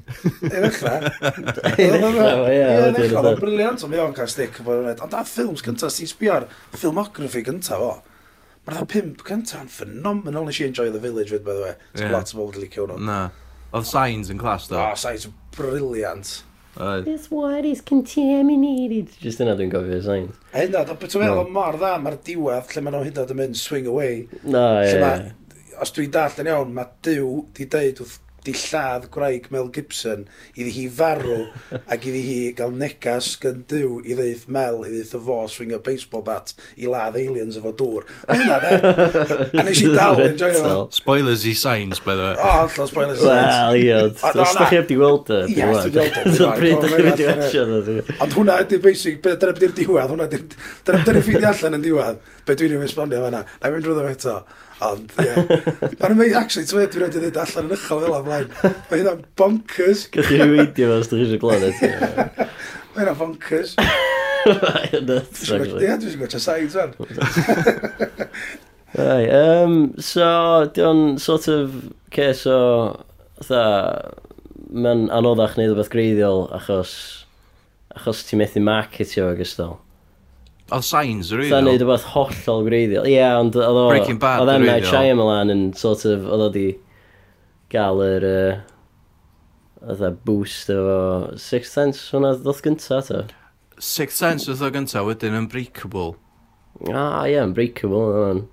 [0.49, 0.95] Yn uchra.
[1.85, 2.63] Yn uchra, ie.
[2.87, 4.57] Yn uchra, oedd briliant, ond mi o'n cael stick.
[4.65, 7.93] Ond a ffilms gyntaf, ti'n sbio'r filmography gyntaf o.
[8.65, 10.49] Mae'n dda pimp gyntaf yn phenomenal.
[10.49, 11.77] Nes i enjoy The Village, fyd, by the way.
[11.93, 12.17] Ti'n yeah.
[12.17, 13.05] lot o bobl wedi licio hwnnw.
[13.05, 13.21] Na.
[13.77, 14.81] Oedd Signs yn clas, do?
[14.81, 16.39] Oh, Signs yn briliant.
[16.75, 19.13] This water is contaminated.
[19.21, 20.35] Just yna dwi'n gofio signs.
[20.51, 23.59] A hynna, beth ti'n meddwl mor dda, mae'r diwedd lle maen nhw'n hyd yn mynd
[23.59, 24.25] swing away.
[24.43, 25.31] No, ie.
[25.79, 30.25] Os dwi'n dall yn iawn, mae Dyw di deud wrth di lladd gwraig Mel Gibson
[30.55, 31.47] iddi hi farw
[31.93, 35.73] ac iddi hi gael negas gan dyw i ddeith Mel i ddeith y fo swing
[35.75, 38.05] a baseball bat i ladd aliens efo dŵr.
[38.27, 39.49] A hynna de.
[39.59, 40.75] A nes i dal yn joio fo.
[40.95, 42.35] Spoilers i signs, by the way.
[42.37, 43.55] O, allan spoilers i signs.
[43.55, 44.21] Wel, iod.
[44.21, 45.99] Os da chi heb di weld e, di weld.
[45.99, 48.19] Ie, pryd da chi wedi watch e.
[48.25, 52.21] Ond hwnna ydy'r basic, dyna beth byddi'r diwedd, hwnna dyna byddi'r ffiddi allan yn diwedd.
[52.45, 53.41] Be dwi'n ei wisbonio fanna.
[53.45, 54.37] Na i fynd drwy ddim eto.
[54.83, 55.31] Ond, ie.
[56.03, 58.49] Ond mae'n actually, ti'n dwi'n wedi dweud allan yn uchel fel ymlaen.
[58.89, 60.05] Mae hynna'n bonkers.
[60.11, 61.87] Gwych chi weidio fo os ydych chi eisiau glod eto.
[62.95, 63.75] Mae hynna'n bonkers.
[63.79, 66.95] Ie, dwi'n siŵr gwaetha sain, fan.
[68.95, 70.25] Right, um, so,
[70.71, 71.73] di'n sort of
[72.15, 72.93] case o,
[73.41, 73.63] dda,
[74.71, 76.93] mae'n anoddach wneud o beth greiddiol achos,
[77.91, 79.75] achos ti'n methu marketio ag gystal.
[80.73, 83.05] Oedd Signs yr Sa'n neud rhywbeth hollol greiddiol.
[83.05, 83.85] Ie, ond oedd o...
[83.91, 84.63] Breaking Bad Oedd M.
[84.65, 86.25] Night Shyamalan yn sort of...
[86.25, 86.65] Oedd o di
[87.73, 88.25] gael yr...
[89.85, 90.79] Oedd uh, boost o...
[91.37, 93.21] Sixth Sense, hwnna ddoth gynta, to.
[93.77, 96.15] Sixth Sense ddoth o gynta, wedyn Unbreakable.
[96.89, 98.43] Ah, ie, yeah, Unbreakable, hwnna'n...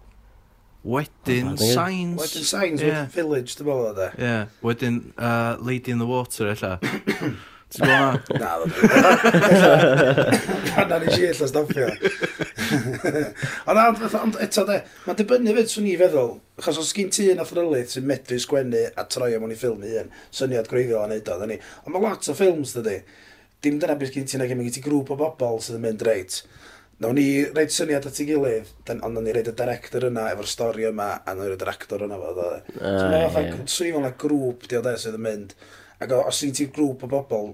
[0.82, 2.18] Wedyn Signs.
[2.18, 3.06] Wedyn Sainz, yeah.
[3.14, 4.10] Village, dy bod o de.
[4.18, 6.76] Ie, wedyn uh, Lady in the Water, ella.
[7.72, 8.50] Ti'n gwybod na?
[10.76, 11.88] Na, na ni si eitha stopio.
[13.70, 17.40] Ond ond eto de, mae'n dibynnu fyd swn i feddwl, achos os gyn ti un
[17.42, 21.08] athrylydd sy'n medru sgwennu a troi am o'n i ffilm i un, syniad greiddiol a
[21.10, 21.58] neud o, dda ni.
[21.86, 22.98] Ond mae lot o ffilms, dydy,
[23.64, 26.42] dim dyna beth gyn ti na gymryd ti grŵp o bobl sydd yn mynd reit.
[27.02, 30.28] Nawn ni reid syniad at ei gilydd, dan, ond nawn ni reid y director yna
[30.34, 32.34] efo'r stori yma, a nawn ni reid yr actor yna fo.
[32.36, 33.56] Uh, so, mae'n yeah.
[33.64, 35.56] swnio fel grŵp, diolch sydd yn mynd.
[36.02, 37.52] Ac os ti'n grŵp o bobl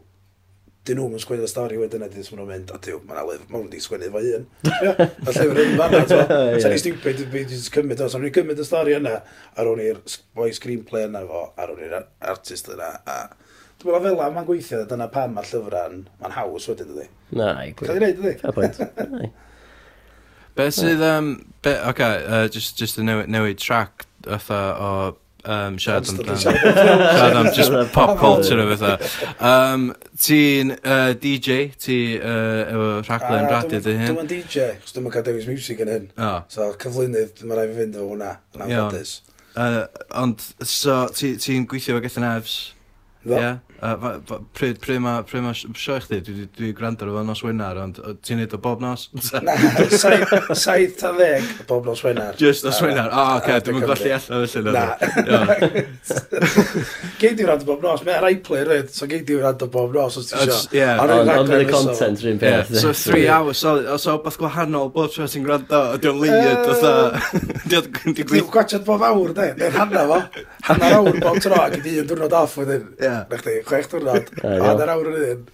[0.89, 3.67] dyn nhw'n sgwennu y stori wedyn a dyn nhw'n mynd, a diw, mae'n alif, mae'n
[3.67, 4.47] wedi sgwennu fo un.
[4.69, 6.23] a llyfr yn fanna, so,
[6.65, 9.19] sa'n i stupid, fi wedi cymryd o, sa'n i cymryd y stori yna,
[9.55, 10.01] a o'n i'r
[10.39, 12.01] boi screenplay yna fo, a o'n i'r
[12.33, 13.21] artist yna, a
[13.79, 17.05] Dwi'n meddwl fel mae'n gweithio, dyna pam mae'r llyfrau'n, mae'n haws wedyn, dydy.
[17.39, 17.93] Na, i gwir.
[17.93, 18.89] Cael ei wneud, dydy.
[19.05, 19.29] dydi?
[20.59, 21.29] Be sydd, um,
[21.63, 24.89] be, oce, okay, uh, just, just a newid, newid track, otha o
[25.49, 26.39] um, siarad am dan.
[26.45, 28.93] Siarad am just pop culture o fatha.
[29.41, 29.89] Um,
[30.21, 34.15] ti'n uh, DJ, ti uh, efo rhaglen radio dy hyn?
[34.15, 36.11] Dwi'n DJ, chos dwi'n cael dewis music yn hyn.
[36.17, 36.43] Oh.
[36.53, 38.35] So cyflwynydd, mae rhaid i fynd o hwnna.
[38.57, 39.15] Yn anffodus.
[39.59, 39.85] Uh,
[40.21, 42.59] ond, so, ti'n ti gweithio efo Gethin Evs?
[43.25, 43.35] Do.
[43.35, 43.59] Yeah?
[43.79, 44.19] Uh,
[44.59, 48.01] pryd, pryd mae pryd ma sio i chdi, dwi, dwi gwrando ar nos Wener, ond
[48.27, 49.05] ti'n neud o bob nos?
[49.47, 49.55] Na,
[50.59, 52.35] saith ta ddeg bob nos Wener.
[52.41, 54.73] Just nos Wener, o, oh, oce, dwi'n golli allan felly.
[54.75, 54.97] Na.
[57.21, 60.33] Geid di wrando bob nos, mae'n rai player so geid di wrando bob nos os
[60.33, 60.89] ti'n sio.
[61.05, 62.75] Ond fydd y content rhywun peth.
[62.83, 66.35] So three hours, os o beth gwahanol, bob tro ti'n gwrando, dwi'n leid,
[67.71, 68.27] dwi'n gwneud.
[68.35, 70.21] Dwi'n gwachod bob awr, de, dwi'n hanna fo.
[70.67, 72.91] Hanna'r awr bob tro, ac i di yn diwrnod off wedyn.
[72.99, 75.47] Ie chwech diwrnod, a dyna'r awr yn un.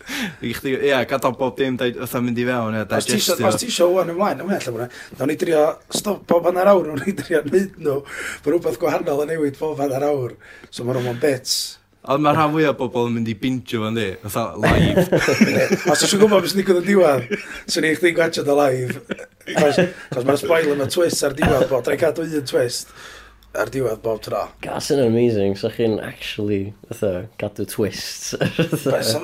[0.45, 3.39] I chdi, ia, gadael bob dim, fatha mynd i fewn, ia, digestio.
[3.51, 6.91] Os ti isio o'n ymlaen, ymlaen allan hwnna, nawn ni drio stopo fan ar awr,
[6.91, 8.01] nawn ni drio neud nhw,
[8.45, 10.37] bod rhywbeth gwahanol yn newid bob fan ar awr,
[10.71, 11.57] so mae nhw'n bits.
[12.05, 15.05] Ond mae rhan fwyaf o bobl yn mynd i bingio fan di, fatha live.
[15.93, 17.31] Os ti'n gwybod beth sy'n digwydd yn diwedd,
[17.73, 18.99] sy'n i chdi'n gwachod o live.
[19.49, 22.93] Cos mae'r spoiler, mae twist ar diwedd bod, rhaid cadw un twist
[23.59, 24.43] ar diwedd bob tro.
[24.65, 28.35] Gas yn amazing, so chi'n actually, fatha, gadw twist.
[28.41, 29.15] Bys,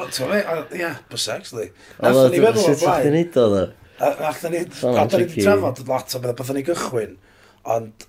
[0.78, 1.70] ie, bys actually.
[2.00, 3.04] Nath ni feddwl o'r blaen.
[3.04, 3.66] Sut ni o dda?
[4.20, 7.16] Nath ni, pan da ni'n trafod lot o beth, beth ni gychwyn,
[7.76, 8.08] ond,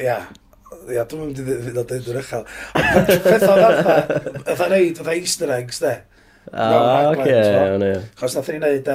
[0.00, 0.18] ia.
[0.90, 2.42] Ia, dwi'n mynd i ddweud o ddeud yr uchel.
[3.24, 3.94] Peth o'n fatha,
[4.50, 5.92] fatha neud, fatha easter eggs, de.
[6.52, 7.38] Ah, oce,
[7.76, 7.92] o'n i.
[8.20, 8.90] Chos nath ni neud,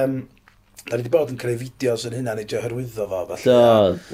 [0.88, 3.22] Da ni wedi bod yn creu fideos yn hynna, nid hyrwyddo fo.
[3.44, 3.60] Do,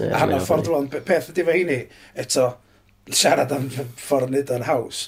[0.00, 0.10] ie.
[0.10, 1.78] A hanner ffordd rwan, peth ydy fe hynny,
[2.18, 2.48] eto,
[3.12, 5.06] siarad am ffordd nid o'n haws.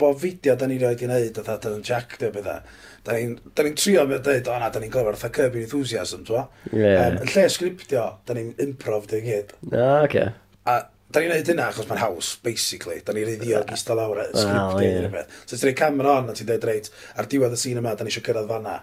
[0.00, 2.60] Bob fideo da ni roed i wneud, oedd da yn Jack, dy bydda.
[3.04, 6.46] Da ni'n ni trio mewn dweud, o na, da ni'n gofio fatha Kirby Enthusiasm, twa.
[6.72, 7.02] Yeah.
[7.02, 9.52] Um, yn lle sgriptio, da ni'n improv dy gyd.
[9.72, 10.30] Ah, okay.
[10.68, 10.78] A
[11.10, 13.00] da ni'n neud hynna achos mae'n haws, basically.
[13.04, 14.46] Da ni'n reiddio ac eistedd lawr, sgriptio,
[14.78, 15.36] well, yeah.
[15.42, 18.06] So ti'n rhoi camera on, a ti'n dweud, reit, ar diwedd y sîn yma, da
[18.06, 18.78] ni eisiau cyrraedd fanna.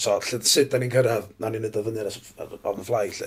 [0.00, 3.26] So, lle, sut da ni'n cyrraedd, na ni'n neud o fyny ar y fly, lle.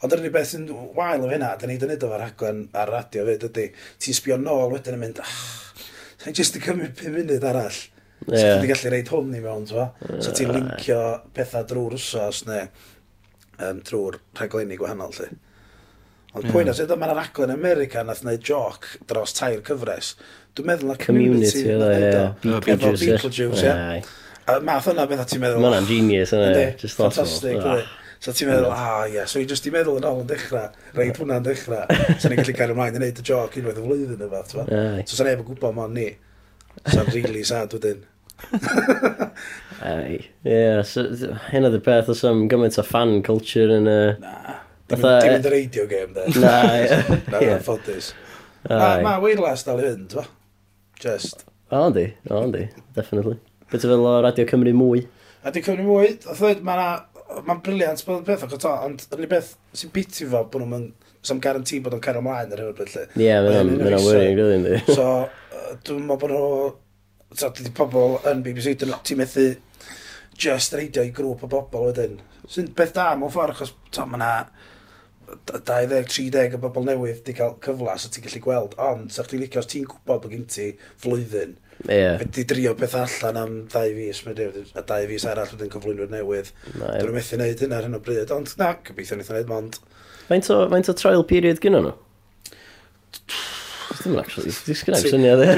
[0.00, 3.26] Ond yr unig beth sy'n wael o hynna, da ni'n neud o'r rhaglen ar radio
[3.28, 3.66] fyd, ydy,
[4.00, 5.34] ti'n sbio nôl wedyn yn mynd, ah,
[6.22, 7.82] sa'n jyst yn cymryd 5 munud arall.
[8.24, 8.38] Yeah.
[8.38, 9.90] So, ti'n gallu reid hwn i mewn, twa.
[10.14, 11.00] So, ti'n lincio
[11.36, 12.64] pethau drwy'r wsos, neu
[13.60, 15.30] um, drwy'r rhaglenni gwahanol, lle.
[16.34, 16.84] Ond pwynt yeah.
[16.86, 20.14] ydw, mae'n raglen America nath wneud joc dros tair cyfres.
[20.56, 22.32] Dwi'n meddwl na community, community yeah.
[22.48, 24.14] efo Beetlejuice, yeah.
[24.46, 25.62] A math yna beth ti'n meddwl...
[25.64, 27.84] Mae'n genius yna, yeah, just thought Fantastic, dwi.
[28.24, 31.16] So ti'n meddwl, ah, ie, so i just i meddwl yn ôl yn dechrau, reid
[31.20, 31.84] hwnna'n dechrau,
[32.20, 34.60] so ni'n gallu cael ymlaen i wneud y joc unwaith y flwyddyn y fath, ti'n
[34.60, 35.06] meddwl.
[35.08, 36.10] So sa'n efo gwybod mo'n ni.
[36.84, 38.04] Sa'n really sad wedyn.
[39.84, 41.06] Ie, so,
[41.48, 43.98] hyn oedd y peth, oes am gymaint o fan culture yn y...
[44.20, 44.58] Na,
[44.92, 46.28] dim yn radio game, de.
[46.44, 47.18] Na, ie.
[47.32, 48.12] Na, ffodus.
[48.68, 50.28] Na, ah, ma, Wales dal i fynd, fa?
[51.00, 51.46] Just.
[51.72, 52.52] O, oh, o, oh,
[52.96, 53.40] definitely.
[53.74, 55.00] Beth fel o Radio Cymru mwy?
[55.42, 59.24] Radio Cymru mwy, a ddweud, mae'n ma briliant bod yn peth ac to, ond yn
[59.24, 60.84] i beth sy'n biti fo, bod nhw'n
[61.26, 63.16] sam garanti bod nhw'n cael ymlaen ar hyn o bryd.
[63.18, 64.78] Ie, mae'n worrying, really.
[64.86, 65.08] So,
[65.88, 66.52] dwi'n meddwl bod nhw,
[67.34, 69.48] so, dydy pobl yn BBC, dyn nhw, ti'n methu
[70.38, 72.20] just reidio i grŵp o bobl wedyn.
[72.46, 74.30] Sy'n beth da, mewn ffordd, achos, to, mae yna
[75.50, 79.66] 20-30 o bobl newydd di cael cyfle, so ti'n gallu gweld, ond, sa'ch ti'n licio,
[79.66, 80.70] os ti'n gwybod bod gen ti
[81.02, 81.58] flwyddyn,
[81.88, 82.18] Yeah.
[82.22, 84.22] Fe di drio beth allan am ddau fus,
[84.78, 86.52] a ddau fus arall wedyn cyflwynwyr newydd.
[86.78, 89.80] No, Dwi'n methu wneud hynna ar hyn o bryd, ond na, gobeithio wnaeth wneud mond.
[90.30, 91.94] Faint o, faint o trial period gynnu nhw?
[94.04, 95.50] Dwi'n actually, dwi'n sgynnu am syniad e.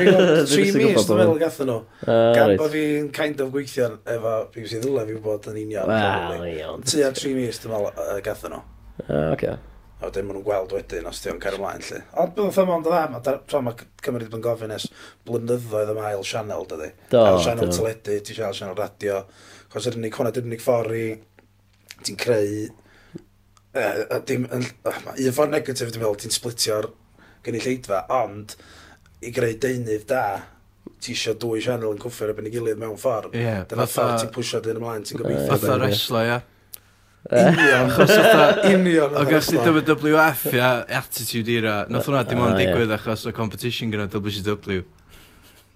[0.50, 1.78] Tri mis, dwi'n meddwl gatho nhw.
[2.06, 5.88] Ah, Gan bod fi'n kind of gweithio efo BBC Ddwla, fi'n bod yn union.
[5.90, 6.84] Wel, iawn.
[6.86, 8.60] Tua tri mis, dwi'n meddwl gatho nhw.
[9.06, 9.56] Ah, okay.
[9.96, 12.02] A wedyn maen nhw'n gweld wedyn os ti'n cario ymlaen lle.
[12.20, 14.74] Ond bydd yn ffyma ond o dda, mae tra mae Cymru wedi bod yn gofyn
[14.74, 14.88] es
[15.24, 16.90] blynyddoedd yma ail sianel, dydy.
[17.14, 19.22] Do, ail sianel teledu, ti'n sianel sianel radio.
[19.72, 21.06] Chos yr unig hwnna, dy'r unig ffordd i
[22.02, 22.66] ti'n creu...
[23.76, 26.90] Uh, dim, uh, un ffordd negatif, dwi'n meddwl, ti'n splitio'r
[27.46, 28.52] gynulleidfa, ond
[29.24, 30.26] i greu deunydd da,
[31.00, 33.36] ti eisiau dwy sianel yn cwffio'r ebyn i gilydd mewn ffordd.
[33.36, 35.48] Yeah, Dyna ffordd ti'n pwysio dyn ymlaen, ti'n gobeithio.
[35.54, 36.38] Fatha wrestler, ia.
[37.26, 39.16] Union, achos oedd union.
[39.18, 40.68] Ac os ni WWF, ia,
[41.00, 44.84] attitude era, nath hwnna dim ah, ond digwydd achos y competition gyda WCW.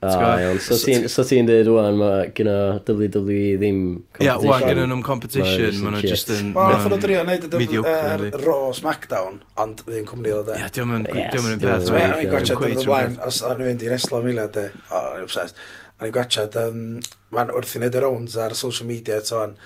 [0.01, 0.61] Ah, iawn.
[0.63, 2.55] So ti'n dweud rwan, mae gyda
[2.89, 3.81] WWE ddim
[4.15, 4.29] competition.
[4.29, 6.55] Ia, wwan, gyda nhw'n competition, maen nhw just yn...
[6.57, 10.57] Wel, nath nhw drio wneud y er, Raw Smackdown, ond ddim cwmni o e.
[10.57, 11.91] Ia, diolch yn peth.
[11.93, 15.27] Ie, ni'n gwachod yn blaen, os o'n i'n mynd i reslo mila, de, o, ni'n
[15.27, 15.59] obsessed.
[15.99, 16.85] O'n i'n gwachod, um,
[17.37, 19.59] ma'n wrth i wneud y rounds ar social media, to'n,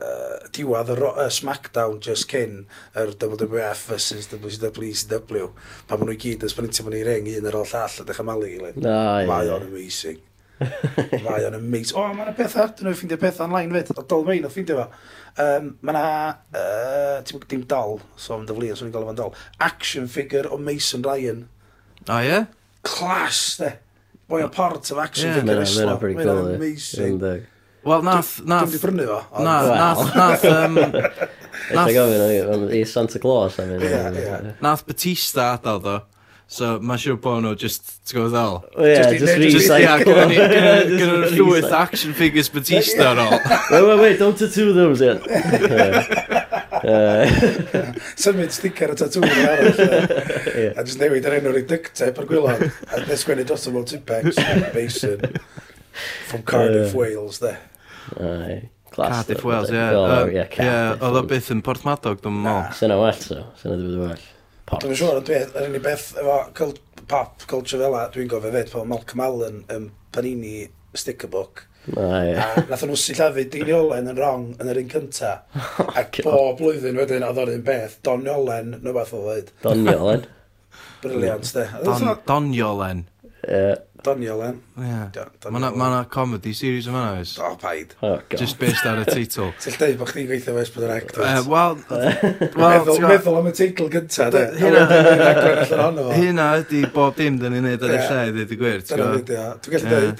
[0.00, 2.64] uh, diwad y uh, SmackDown just cyn
[2.96, 5.50] yr WWF versus WCW
[5.88, 8.28] pa maen nhw i gyd ysbrintio mewn i ring un ar ôl llall a dechrau
[8.28, 8.80] malu gilydd.
[8.82, 8.96] No,
[9.30, 10.20] Mae o'n amazing.
[10.60, 11.96] Mae o'n amazing.
[11.96, 13.94] O, mae'n yna pethau, dyn nhw'n ffeindio pethau online fyd.
[13.96, 14.86] O, dol fein o ffeindio fo.
[15.46, 16.04] Um, mae yna,
[16.60, 21.04] uh, ti'n dim dol, so am dyflu, so ni'n golofan dol, action figure o Mason
[21.06, 21.44] Ryan.
[22.06, 22.30] O, ie?
[22.30, 22.48] Yeah?
[22.86, 23.74] Class, de.
[24.26, 26.16] Boi o part of action yeah, figure.
[26.16, 27.20] Mae'n amazing.
[27.86, 28.40] Wel, nath...
[28.44, 29.42] nath di brynu fo.
[29.44, 30.14] Na, nath...
[30.14, 30.44] Nath...
[30.50, 31.92] Um, nath...
[31.94, 33.60] gofyn i Santa Claus.
[33.62, 34.52] I mean, yeah.
[34.60, 35.96] Nath Batista adal ddo.
[36.46, 38.58] So, mae siŵr bod nhw just, ti'n gwybod ddol?
[38.86, 40.18] Yeah, just recycle.
[40.30, 43.34] Gyda nhw llwyth action figures Batista ar ôl.
[43.72, 45.22] Wait, wait, wait, don't tattoo those yet.
[46.86, 47.24] Uh,
[48.20, 49.78] Symud sticker y tattoo yn arall.
[50.76, 52.66] A just newid yr enw'r i duct ar gwylod.
[52.94, 54.38] A nesgwennu dros o fel Tipex,
[54.74, 55.24] Basin.
[56.28, 57.58] from Cardiff, uh, Wales, there.
[58.96, 60.46] Class Cardiff uh, Wales, um, ie.
[60.46, 62.64] Ie, oedd o byth yn Portmadog, dwi'n mol.
[62.78, 63.42] Syna well, so.
[63.60, 64.26] Syna dwi'n well.
[64.66, 64.82] Port.
[64.82, 66.38] Dwi'n siŵr, yr unig beth efo
[67.06, 70.66] pop culture fel dwi'n gofio fed, fel Malcolm Allen yn Panini
[70.96, 71.66] sticker book.
[71.94, 75.34] A nath nhw sillafu Dini Olen yn wrong yn yr un cynta.
[75.86, 79.52] Oh, Ac bob blwyddyn wedyn oedd o'r un beth, Donny Olen, nhw beth o ddweud.
[79.62, 80.24] Donny Olen?
[81.04, 81.66] Briliant, de.
[82.26, 83.04] Donny Olen.
[83.46, 83.76] Ie.
[84.06, 84.46] Doniol, eh?
[84.46, 84.58] Olen.
[84.86, 85.24] Ie.
[85.50, 86.08] Mae yna eh.
[86.12, 87.32] comedy series yma, oes?
[87.42, 87.94] O, paid.
[88.00, 88.38] Oh, God.
[88.38, 89.50] Just based ar y teitl.
[89.64, 91.26] Ti'n dweud bod chdi'n gweithio fes bod yr act, oes?
[91.26, 91.74] Eh, wel,
[92.62, 94.44] meddwl, meddwl am y teitl gynta, de.
[96.14, 98.84] Hynna ydy bob dim dyn ni'n neud ar y lle, dweud y gwir.
[98.92, 99.02] Dwi'n
[99.72, 100.18] gallu dweud.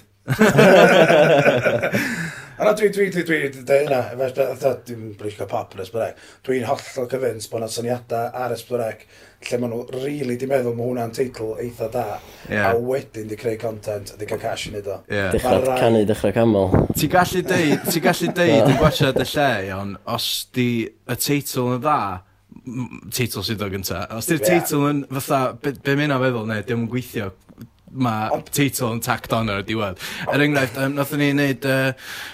[2.57, 4.01] Yna dwi, dwi, dwi, dwi, dwi, yna,
[4.89, 6.17] dwi'n brisgo pop yn ysbryd.
[6.47, 9.05] Dwi'n hollol cyfyns bod yna syniadau ar ysbryd
[9.45, 12.05] lle maen nhw really di meddwl mae hwnna'n teitl eitha da,
[12.49, 12.71] yeah.
[12.71, 15.31] a wedyn di creu content a di cael cash i neud o Yeah.
[15.35, 15.79] Dechrau rai...
[15.81, 20.29] canu, dechrau camol Ti'n gallu deud, ti'n gallu deud yn gwachod y lle, iawn, os
[20.57, 21.99] di y teitl yn dda,
[23.15, 24.55] teitl sydd o gynta, os di'r yeah.
[24.55, 27.31] teitl yn fatha, be, be mynd feddwl, neu, dim yn gweithio,
[27.97, 30.01] mae teitl yn tacked on ar y diwedd.
[30.33, 31.93] Er enghraifft, um, nath ni wneud uh,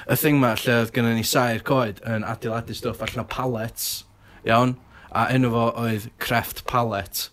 [0.09, 3.91] y thing ma lle oedd gennym ni sair coed yn adeiladu stwff allan o pallets,
[4.49, 4.77] iawn?
[5.15, 7.29] a enw fo oedd Creft Palette.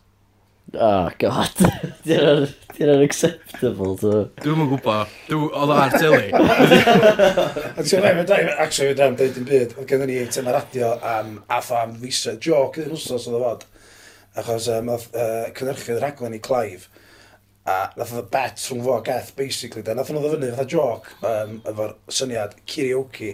[0.74, 1.50] Oh, god.
[2.06, 4.12] Di'n unacceptable, to.
[4.44, 5.16] Dwi'n mwyn gwybod.
[5.34, 6.30] Oedd ar tili.
[6.30, 9.74] Ti'n rhaid, mae'n actually, mae'n rhaid deud yn byd.
[9.80, 13.44] Oedd gennym ni eitem ar radio am ath am fisoedd joc iddyn wsos oedd o
[13.48, 13.66] fod.
[14.38, 16.86] Achos um, oedd uh, cynnyrchydd rhaglen i Clive.
[17.66, 19.84] A nath oedd bet rhwng fo a Geth, basically.
[19.86, 23.34] Da, nath oedd o fyny, fatha joc um, efo'r syniad karaoke.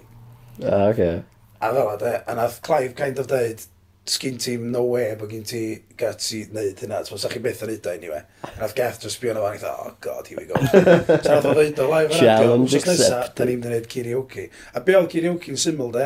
[0.63, 0.91] Ah, oce.
[0.93, 1.23] Okay.
[1.59, 3.67] A fel a de, a nath Clive kind of deud,
[4.05, 5.61] sgyn ti'n no way bod gen ti
[5.97, 6.99] guts i wneud hynna.
[7.07, 8.21] Ti'n sa'ch chi beth yn neud o anyway.
[8.59, 10.61] Nath Geth dros bio na fan, eitha, oh god, here we go.
[10.61, 12.59] Sa'n nath o ddeud o live yn radio.
[12.67, 14.47] Wsos nesa, da ni'n mynd i wneud karaoke.
[14.77, 16.05] A be oedd karaoke yn syml de,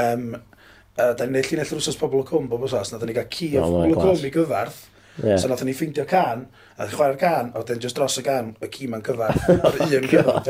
[0.00, 3.16] um, uh, da ni'n neud llinell rwsos pobl o cwm, bob os os, nath ni
[3.18, 4.82] gael ci o pobl o cwm i gyfarth.
[5.22, 5.36] Yeah.
[5.38, 8.70] So nath ni ffeindio can, a chwarae'r can, a wedyn just dros y can, y
[8.72, 10.40] ci ma'n cyfarth, ar un cyfar.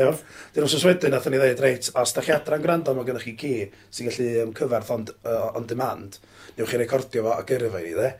[0.55, 3.35] Dyn nhw'n wedyn nath ni ddeud, reit, os da chi adran gwrando, mae gennych chi
[3.37, 3.51] ci
[3.93, 6.17] sy'n gallu um, cyfarth on, uh, on demand,
[6.57, 8.11] newch chi recordio fo a gyrfa i ni, dde?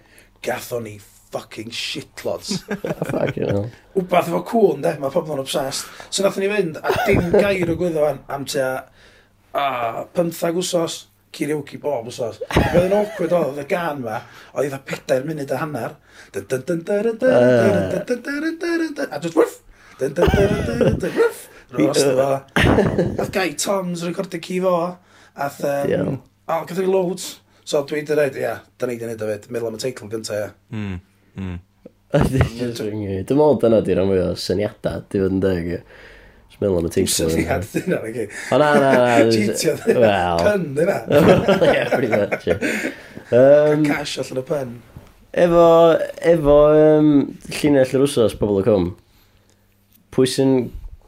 [0.45, 0.97] Gatho ni
[1.35, 2.61] fucking shitlods.
[3.11, 3.65] Fucking hell.
[3.95, 4.93] Wbath efo cwn, de?
[5.01, 5.89] Mae pobl yn obsessed.
[6.09, 10.95] So nath ni fynd, a dim gair o gwyddo fan, am te a 15 wsos,
[11.35, 12.39] karaoke bob wsos.
[12.55, 14.21] Bydd yn awkward oedd y gan ma,
[14.53, 15.97] oedd eitha pedair munud a hanner.
[19.09, 19.61] A just wrff!
[19.99, 21.49] Wrff!
[21.75, 24.75] Roedd gai Tom's recordio ci fo,
[25.35, 25.63] ath...
[25.63, 26.15] Um, yeah.
[26.45, 27.39] O, gath ni loads.
[27.65, 29.55] So dwi wedi dweud, ia, da ni wedi gwneud o fyd, hmm, hmm.
[29.55, 30.49] meddwl am y teitl gyntaf, ia.
[30.69, 30.97] Mm.
[31.41, 31.55] Mm.
[32.13, 35.79] Dwi'n meddwl dyna di'r am fwy o syniadau, di fod yn deg, ia.
[36.53, 37.31] Dwi'n meddwl am y teitl.
[37.33, 38.35] Syniad dyna, na gyd.
[38.53, 39.15] O na, na, na.
[39.33, 40.97] Cheatio dyna, pun dyna.
[41.71, 42.59] Ie, pretty much, ie.
[43.33, 44.75] Um, cash allan y pen.
[45.45, 45.63] Efo,
[46.33, 47.09] efo um,
[47.49, 48.91] llinell yr wsos, pobl y cwm,
[50.13, 50.53] pwy sy'n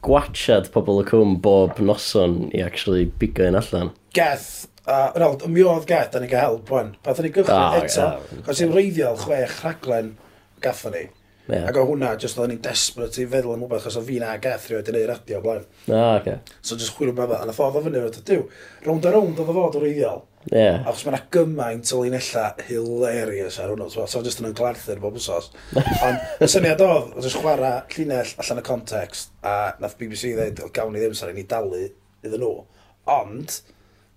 [0.08, 3.94] gwachad pobl y cwm bob noson i actually bigo un allan?
[4.18, 6.94] Geth A Ronald, mi oedd gad, da ni gael help, wan.
[7.04, 8.10] Path ni gychwyn eto,
[8.46, 10.14] chos i'n reiddiol chwech rhaglen
[10.64, 11.08] gatho ni.
[11.48, 11.70] Yeah.
[11.70, 14.34] Ac o hwnna, just oedden ni'n desperate i feddwl am wbeth, chos o fi na
[14.44, 15.62] Geth rhywbeth yn neud radio blaen.
[15.88, 16.42] Ah, okay.
[16.60, 18.42] So just chwilio mae fel, a na ffordd o fyny, oedd diw,
[18.84, 20.26] rownd a rownd oedd o fod o reiddiol.
[20.52, 20.82] Yeah.
[20.84, 25.48] Achos mae yna gymaint o linella hilarious ar hwnnw, so just yn ynglarthu'r bob wsos.
[26.08, 30.66] Ond y syniad oedd, oedd just chwarae llinell allan y context, a nath BBC ddeud,
[30.76, 32.54] gawn ni ddim sa'n ni dalu iddyn nhw.
[33.16, 33.62] Ond,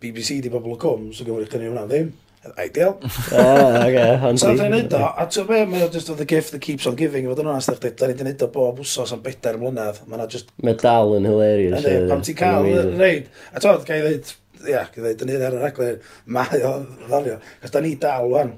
[0.01, 2.11] BBC di bobl o cwm, so gymryd cynnig hwnna ddim.
[2.57, 2.99] Ideal.
[3.37, 6.63] Ah, oce, ond So, dwi'n neud o, a ti'n be, mae'n just the gift that
[6.65, 9.21] keeps on giving, fod yn onast, dwi'n da ni di neud o bob wsos am
[9.25, 10.49] bedair mlynedd, mae na just...
[10.65, 11.85] Mae dal yn hilarious.
[11.85, 14.33] Ydy, pam ti'n cael reid, a ti'n gael dweud,
[14.65, 16.01] ia, gael dweud, dyn ni ar y raglen,
[16.39, 16.73] mae o
[17.11, 18.55] ddario, cos da ni dal wan,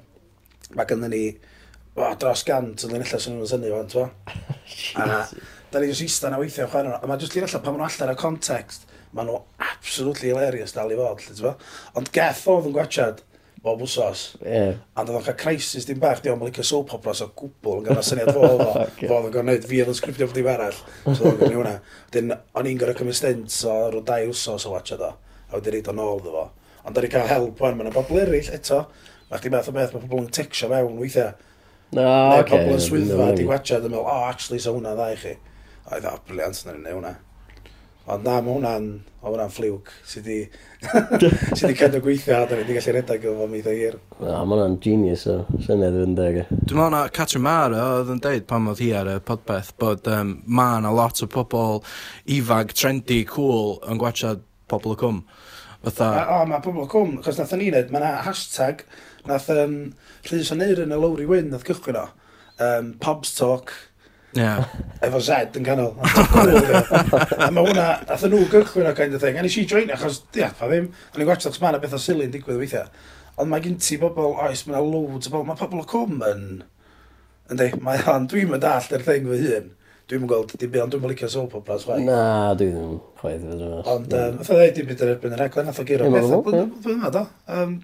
[0.78, 1.24] mae gynnu ni,
[1.98, 4.14] o, dros gant yn ddynella sy'n nhw'n syni, wan, ti'n
[5.02, 5.26] A
[5.72, 7.90] da ni jyst eistedd na weithio, chwarae, a mae jyst i'r allan pan maen nhw
[7.90, 12.70] allan o context, maen nhw absolutely hilarious dal i fod, lle ti'n Ond geth oedd
[12.70, 13.22] yn gwachad
[13.62, 14.22] bob wsos.
[14.42, 14.80] Yeah.
[14.96, 17.86] A oedd o'n cael crisis dim bach, diolch yn licio soap operas o gwbl, yn
[17.86, 18.86] gyda syniad fo fo, o.
[19.06, 20.80] Fo oedd yn gwneud fi oedd yn sgriptio bod dim arall.
[21.04, 21.76] So oedd yn gwneud hwnna.
[22.14, 25.12] Dyn, o'n i'n gorau cymryd stint o rhyw dau wsos o watchad o.
[25.46, 26.44] A wedi reid o'n ôl ddo fo.
[26.82, 28.82] Ond o'n i'n cael help o'n, mae'n bobl eraill eto.
[29.30, 31.36] Mae chdi beth o beth, mae pobl yn tecsio fewn weithiau.
[31.92, 32.56] No, Neu okay.
[32.56, 35.36] pobl yn swyddfa, di gwachad yn meddwl, oh, actually, so hwnna dda i chi.
[35.92, 37.14] Oedd o, briliant, na'n ei wneud hwnna.
[38.10, 38.86] Ond na, mae hwnna'n
[39.22, 43.60] hwnna fliwc sydd wedi sy cadw gweithio a da ni wedi gallu redag efo mi
[43.62, 43.98] dda hir.
[44.18, 46.40] Na, mae hwnna'n genius o syniad yn deg.
[46.42, 46.58] E.
[46.64, 50.10] Dwi'n meddwl na Catrin Mara oedd yn deud pan oedd hi ar y podpeth bod
[50.10, 51.78] um, ma na lot o pobl
[52.26, 55.22] ifanc, trendy, cool yn gwachod pobl y cwm.
[55.86, 56.10] Fytha...
[56.26, 58.82] O, mae pobl y cwm, chos nath ni wneud, mae yna hashtag
[59.30, 59.78] nath um,
[60.26, 62.08] Rhys yn y Lowry Wyn nath gychwyn o.
[62.62, 63.70] Um, Pobs Talk,
[64.34, 64.64] Yeah.
[65.04, 65.92] Efo Z yn canol.
[66.00, 69.36] a mae hwnna, atho nhw gychwyn o kind of thing.
[69.36, 70.88] A nes i join achos, ia, pa ddim.
[71.12, 72.88] A ni'n gwaethaf, mae yna bethau silyn digwydd weithiau.
[73.36, 75.48] Ond mae gen ti bobl, oes, mae yna loads o bobl.
[75.50, 76.48] Mae pobl o cwm yn...
[77.52, 79.70] Yndi, mae hon, dwi'n mynd all yr thing fy hun.
[80.08, 82.06] Dwi'n mynd gweld, dim byd, ond dwi'n mynd licio soap operas, chwaith.
[82.06, 82.22] Na,
[82.56, 83.82] dwi ddim chwaith fy yma.
[83.92, 86.32] Ond, fatha dweud, dim byd yn erbyn yr aglen, fatha gyro beth.
[86.48, 87.22] Dwi'n mynd, do.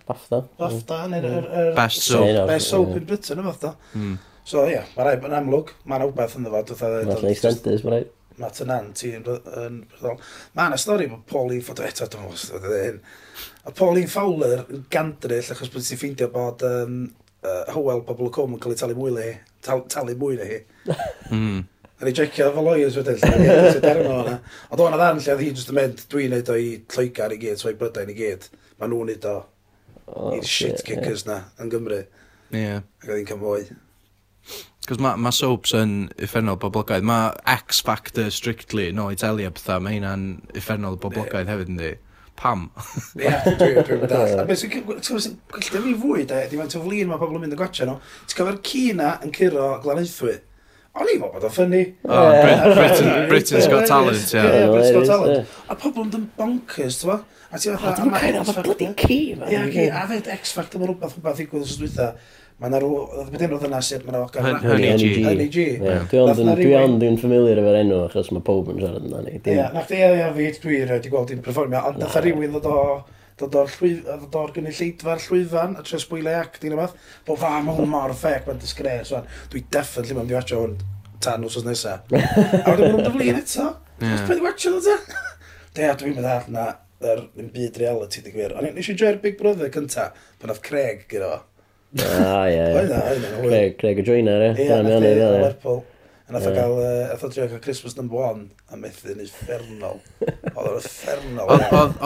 [0.09, 0.41] Bafta.
[0.63, 1.53] Bafta, neu'r...
[1.77, 2.41] Best soap.
[2.49, 3.75] Best soap in Britain, o bafta.
[3.93, 4.17] Hmm.
[4.49, 7.03] So ie, yeah, mae'n rhaid yn amlwg, mae'n awbeth yn ddefaid.
[7.05, 8.15] Mae'n lle Icelanders, mae'n rhaid.
[8.39, 10.21] Mae Tynan, ti yn brydol.
[10.55, 13.01] Mae yna stori bod Pauline fod eto, dwi'n meddwl, fawr hyn.
[13.67, 17.01] A Pauline Fowler yn gandryll achos bod ti'n ffeindio bod um,
[17.43, 19.35] uh, Howell Pobl y Cwm yn cael ei talu mwy le hi.
[19.67, 20.61] Tal, talu mwy na hi.
[21.35, 21.59] mm.
[21.99, 24.37] A ni jecio efo lawyers wedyn, sy'n derno hwnna.
[24.71, 27.41] Ond o'n addan lle oedd hi jyst yn mynd, dwi'n neud o i Lloegar i
[27.43, 28.47] gyd, so i Brydain i gyd.
[28.79, 29.35] Mae nhw'n neud o
[30.39, 32.01] i'r shit kickers na, yn Gymru.
[32.55, 32.63] Ie.
[32.63, 32.87] Yeah.
[33.03, 33.75] Ac oedd hi'n cymwyd.
[34.89, 37.05] Cos mae ma soaps yn effernol boblogaidd.
[37.05, 40.23] Mae X Factor strictly, no Italy a pethau, mae hynna'n
[40.57, 41.91] effernol boblogaidd hefyd yn di.
[42.39, 42.69] Pam?
[43.19, 44.15] Ie, dwi'n dweud.
[44.15, 45.03] A beth sy'n Gallu
[45.75, 47.99] dyfu fwy, da, di faint o flin mae pobl yn mynd yn gwatio nhw.
[48.31, 50.39] Ti'n cofio'r ci na yn curo glanaethwy.
[50.99, 51.83] O'n i'n meddwl bod o'n ffynnu.
[52.09, 54.41] Ah, Britain's Got Talent, ie.
[54.41, 55.57] Yeah, Britain's Got Talent.
[55.69, 57.91] A pobl yn dyn bonkers, ti'n A ti'n meddwl...
[57.91, 59.53] A dwi'n cael bod o'n bloody ci, man.
[59.53, 61.95] Ie, a fed X Factor mae rhywbeth yn bath i os dwi'n
[62.59, 64.49] Mae yna rhyw, beth enw dyna sut mae'n ogar.
[64.65, 65.11] Honey G.
[65.23, 65.67] Honey G.
[66.11, 69.37] Dwi ond yn familiar efo'r enw achos mae pob yn siarad yna ni.
[69.39, 72.67] Ie, na chdi e a fi dwi wedi gweld i'n performio, ond dda rhywun ddod
[72.73, 72.81] o
[73.39, 76.89] dod o'r ddod o'r gynulleidfa'r llwyfan a tres bwyle ac dyn yma
[77.27, 79.13] bod fa mae hwn mor ffec mae'n disgres
[79.53, 80.75] dwi definitely mae'n diwatio hwn
[81.23, 82.01] tan wsos nesa
[82.65, 83.69] a wedyn mae'n dyflin eto
[84.03, 84.25] yeah.
[84.27, 85.23] dwi'n watio nhw ta
[85.79, 86.67] de a dwi'n meddwl na
[87.13, 87.23] yr
[87.55, 91.31] byd reality di gwir ond nes i joio'r Big Brother cynta pan oedd Craig gyda
[91.37, 91.39] fo
[91.97, 92.83] Ah, ie, ie.
[92.83, 94.67] E, e, e, Craig Joiner, ie.
[94.67, 95.81] Ie, nath i Lerpol.
[96.29, 96.75] A nath o gael,
[97.09, 100.03] nath o drio cael Christmas number one, a methu'n yn uffernol.
[100.57, 101.55] Oedd o'n uffernol.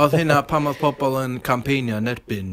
[0.04, 2.52] Oedd hynna pam oedd pobl yn campeinio yn erbyn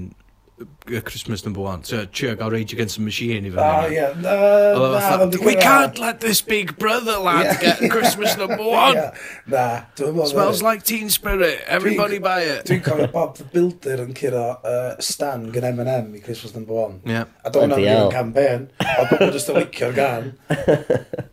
[1.06, 1.84] Christmas number one.
[1.84, 3.58] So, trio gael Rage Against the Machine i fe.
[3.58, 4.14] Oh, yeah.
[4.20, 5.62] No, Although na, fatha, we ah.
[5.62, 7.60] can't let this big brother lad yeah.
[7.80, 8.96] get Christmas number one.
[8.96, 9.14] yeah.
[9.48, 9.64] Na,
[9.96, 10.28] dwi'n meddwl.
[10.28, 12.66] Smells like teen spirit, everybody dwi, buy it.
[12.66, 17.00] Dwi'n cofio Bob the Builder yn curo uh, Stan gan M&M i Christmas number one.
[17.06, 17.30] Yeah.
[17.46, 20.34] A dwi'n meddwl yn campaign, a bobl jyst yn licio'r gan.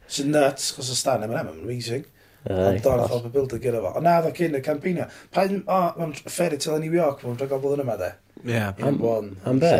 [0.06, 2.06] Sy'n nuts, chos o Stan M&M yn amazing.
[2.46, 3.96] Ond don oedd Bob the Builder gyda fo.
[3.98, 5.02] Ond na, ddo cyn y campaign.
[5.34, 8.12] Pa'n, o, mae'n fairy tale yn New York, mae'n dragol blwyddyn yma, de.
[8.46, 8.72] Yeah.
[8.86, 9.00] Am,
[9.44, 9.76] am be?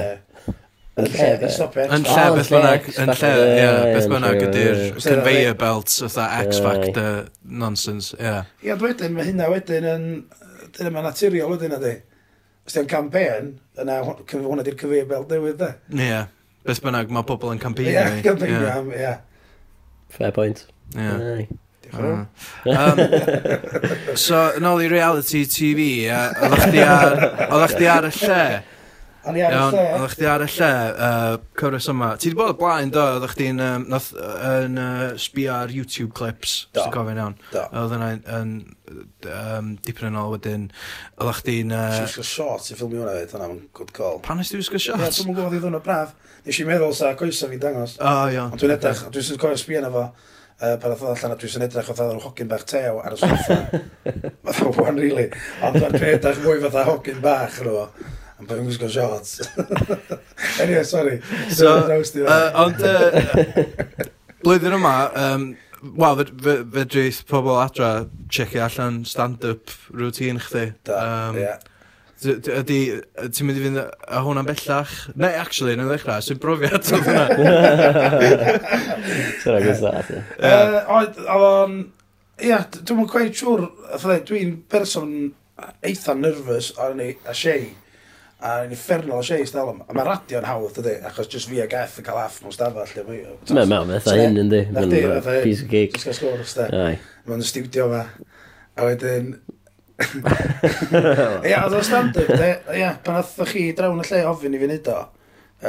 [0.97, 1.67] Yn lle, yn lle
[2.33, 5.59] beth bynnag, yn lle, ie, beth bynnag ydy'r conveyor e?
[5.61, 8.33] belts ytha X-Factor nonsense, ie.
[8.65, 10.07] Ie, wedyn, mae hynna wedyn yn,
[10.79, 11.93] dyna mae'n naturiol wedyn ydy.
[12.65, 15.71] Os ti'n campaign, yna hwnna di'r conveyor belt newydd, da.
[15.93, 16.25] Ie,
[16.65, 17.93] beth bynnag, mae pobl yn campaign.
[17.93, 19.13] Ie, campaign, ie.
[20.17, 20.65] Fair point.
[20.97, 21.47] Ie.
[21.93, 22.27] Diolch
[22.67, 22.99] Um,
[24.19, 28.41] so, yn ôl i reality TV, oeddech chdi ar y lle?
[29.27, 29.85] O'n i ar y lle.
[29.97, 30.71] Oeddech chdi ar y lle,
[31.07, 32.09] uh, cyfres yma.
[32.19, 36.57] Ti wedi bod y blaen, do, oeddech chdi'n um, yn uh, sbio ar YouTube clips,
[36.73, 37.39] os ti'n gofyn iawn.
[37.55, 38.53] Oedd yna yn
[39.31, 40.69] um, dipyn yn ôl wedyn,
[41.19, 41.75] oeddech chdi'n...
[41.75, 44.23] Uh, Ti'n sgwrs shorts i ffilmio hwnna, dyna mae'n good call.
[44.27, 45.21] Pan ysdi wisgo shorts?
[45.21, 46.15] Ie, dwi'n gwybod i ddwn o braf.
[46.47, 47.99] Nes i meddwl sa coesa fi'n dangos.
[47.99, 48.55] O, iawn.
[48.55, 50.07] Ond dwi'n edrych, dwi'n sy'n sgwrs sbio yna fo
[50.61, 53.59] uh, pan oedd allan a dwi'n edrych oedd o'n hogyn bach tew ar y soffa.
[54.47, 55.27] Mae'n dda wan, really.
[55.67, 57.85] Ond dwi'n edrych mwy fatha hogyn bach nhw.
[58.37, 59.39] Am bydd yn gwisgo shorts.
[60.63, 61.21] anyway, sorry.
[61.49, 64.11] So, uh, ond, uh,
[64.43, 65.55] blwyddyn yma, um,
[65.95, 67.91] Wel, fe, fe, pobl adra
[68.33, 70.71] checio allan stand-up routine chdi.
[70.89, 71.61] Da, um, yeah.
[72.33, 72.81] Ydy,
[73.31, 74.95] ti'n mynd i fynd a hwnna'n bellach?
[75.15, 77.25] Ne, actually, yn y ddechrau, sy'n brofiad o hwnna.
[79.41, 79.83] Ti'n rhaid gwrs
[80.99, 81.81] Oedd, o'n...
[82.43, 83.67] ia, dwi'n mwyn gweud siwr,
[84.29, 85.11] dwi'n person
[85.87, 87.71] eitha nervous ar ni a Shea
[88.45, 91.67] a yn infernal o Shea stel A mae radio'n hawdd, ydy, achos just fi a
[91.71, 92.91] Geth yn cael aff mewn stafell.
[93.49, 94.63] Mae'n mewn, fatha hyn, yndi.
[94.77, 94.93] Mae'n
[95.45, 96.03] piece of cake.
[97.27, 98.03] Mae'n studio yma.
[98.77, 99.33] A wedyn,
[99.97, 102.49] Ia, oedd o stand-up, de.
[102.77, 104.99] ia, pan oedd chi drawn y lle ofyn i fi wneud o,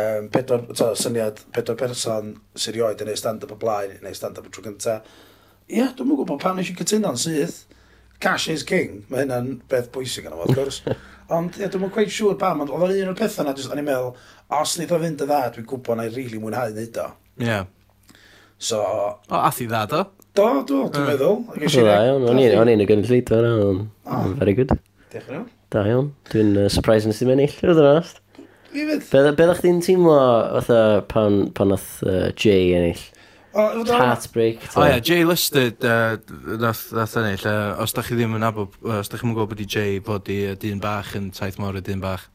[0.01, 4.49] um, pedwar, to, syniad, pedwar person sy'n rioed yn neud stand-up o blaen, neu stand-up
[4.49, 4.99] o tro gynta.
[5.67, 7.63] Ia, dwi'n mwyn gwybod pan eisiau cytuno'n sydd.
[8.23, 10.81] Cash is king, mae hynna'n beth bwysig yna, wrth gwrs.
[11.37, 13.81] Ond ia, dwi'n mwyn quite siŵr pam, ond oedd o'n un o'r pethau yna, o'n
[13.81, 14.13] i'n meddwl,
[14.57, 17.09] os nid o fynd y dda, dwi'n gwybod na i rili really mwynhau neud o.
[17.37, 17.49] Ie.
[17.49, 17.67] Yeah.
[18.57, 18.79] So...
[19.27, 20.05] O, ath i dda do?
[20.37, 21.07] Do, do, dwi'n ah.
[21.09, 21.37] meddwl.
[21.73, 24.69] Da iawn, O'n i'n y gynllid o'n o'n very good.
[25.09, 25.47] Diolch yn iawn.
[25.73, 26.11] Da iawn.
[26.29, 28.21] Dwi'n uh, surprised nes i'n ennill, roedd yn ast.
[28.75, 30.17] Be ddech chi'n teimlo
[30.59, 33.01] fatha pan, pan oedd uh, Jay ennill?
[33.57, 34.61] Heartbreak.
[34.77, 37.49] O ia, Jay Lister nath ennill.
[37.81, 40.43] Os da chi ddim yn abod, os da chi'n gwybod bod i Jay bod i
[40.61, 42.29] dyn bach yn taith mor y dyn bach.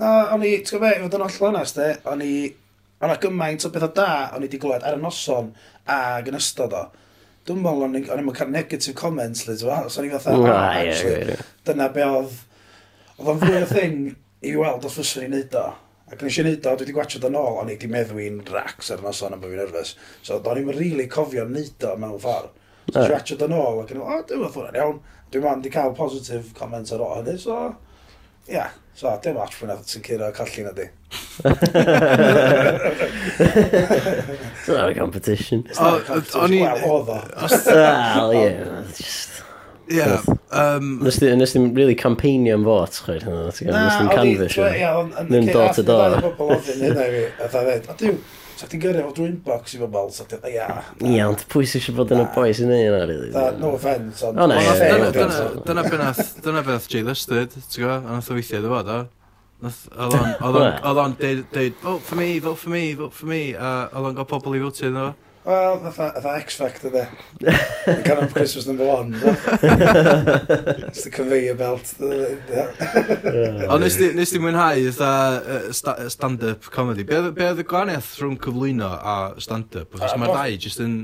[0.00, 2.34] Na, o'n i, ti'n gwybod, i fod yn oll honest, e, o'n i,
[3.04, 5.52] o'n i gymaint o bethau da, o'n i wedi glwed ar y noson,
[5.92, 6.84] ag yn ystod o,
[7.46, 10.46] dwi'n meddwl o'n i'n cael negative comments, le, ti'n meddwl, so o'n i fatha, oh,
[10.50, 12.38] actually, dyna be oedd,
[13.16, 13.98] oedd o'n fwy o thing
[14.46, 15.66] i weld os fyswn i'n neud o.
[16.06, 18.42] Ac nes i neud o, dwi wedi gwachod yn ôl, o'n i wedi meddwl i'n
[18.50, 19.96] racs ar noson am bod fi'n nerfus.
[20.26, 22.52] So do'n i'n really cofio neud o mewn ffordd.
[22.86, 23.00] So, no.
[23.00, 25.00] Dwi'n gwachod yn ôl, ac yn o, dwi'n meddwl hwnna'n iawn.
[25.34, 27.58] Dwi'n meddwl, di cael positive comments ar ôl hynny, so
[28.48, 30.86] Ia, so dim ots fwy'n sy'n curo colli na di.
[34.56, 35.64] It's not a competition.
[35.78, 35.98] Oh,
[36.42, 36.60] o'n i...
[36.62, 38.50] Wel, Wel, ie.
[38.94, 39.42] Just...
[39.90, 40.06] Ie.
[41.02, 43.44] Nes ddim really campaignio am fot, chweud hynny.
[43.50, 44.56] Nes ddim canfys.
[44.58, 46.08] Nes ddim door to door.
[46.16, 47.22] Nes ddim bobl ofyn hynny.
[47.42, 47.52] Nes
[47.92, 48.16] ddim
[48.56, 50.66] Sa ti'n gyrru o drwy'n box i bobl, sa ti'n ia.
[51.04, 53.28] Ia, ond pwy sy'n bod yn y boi sy'n ei yna, really?
[53.60, 54.40] No offence, ond...
[54.40, 54.56] O, na,
[55.66, 58.98] dyna benath, dyna benath Jay Listed, ti'n gwa, a nath o weithio iddo fo, do.
[59.66, 64.18] Oedd o'n deud, vote for me, vote for me, vote for me, a oedd o'n
[64.22, 65.25] gael pobl i fwtio iddo fo.
[65.46, 67.04] Wel, fatha X-Factor de.
[67.86, 69.14] Yn can of Christmas number one.
[70.88, 71.92] It's the conveyor belt.
[73.70, 77.04] Ond nes di mwynhau fatha stand-up comedy.
[77.06, 79.94] Be oedd y gwahaniaeth rhwng cyflwyno a stand-up?
[80.00, 80.96] Os mae'r dau jyst yn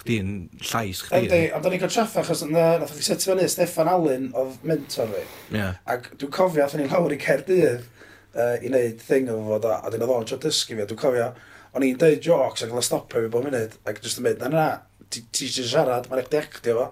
[0.00, 0.30] chdi'n
[0.70, 1.20] llais chdi.
[1.26, 5.12] Ydy, ond o'n i'n cael traffa, achos nath chi setio fyny Stefan Allen oedd mentor
[5.12, 5.26] fi.
[5.52, 5.76] Yeah.
[5.84, 9.92] Ac dwi'n cofio, athyn ni'n lawr i Cerdydd uh, i wneud thing efo fod, a
[9.92, 11.28] dyn oedd o'n tro dysgu fi, a dwi'n cofio,
[11.76, 14.48] o'n i'n deud jocs ac yn stopio fi bob munud, ac jyst yn mynd, na
[14.52, 14.68] na,
[15.12, 16.86] ti eisiau siarad, mae'n eich deactio fo.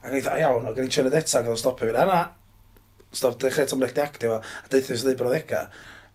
[0.00, 2.20] Ac yn eitha, iawn, ac yn i'n siarad eto ac yn stopio fi, na na,
[3.14, 5.64] stop, dech eto mae'n eich deactio fo, a deithio sy'n dweud brodega.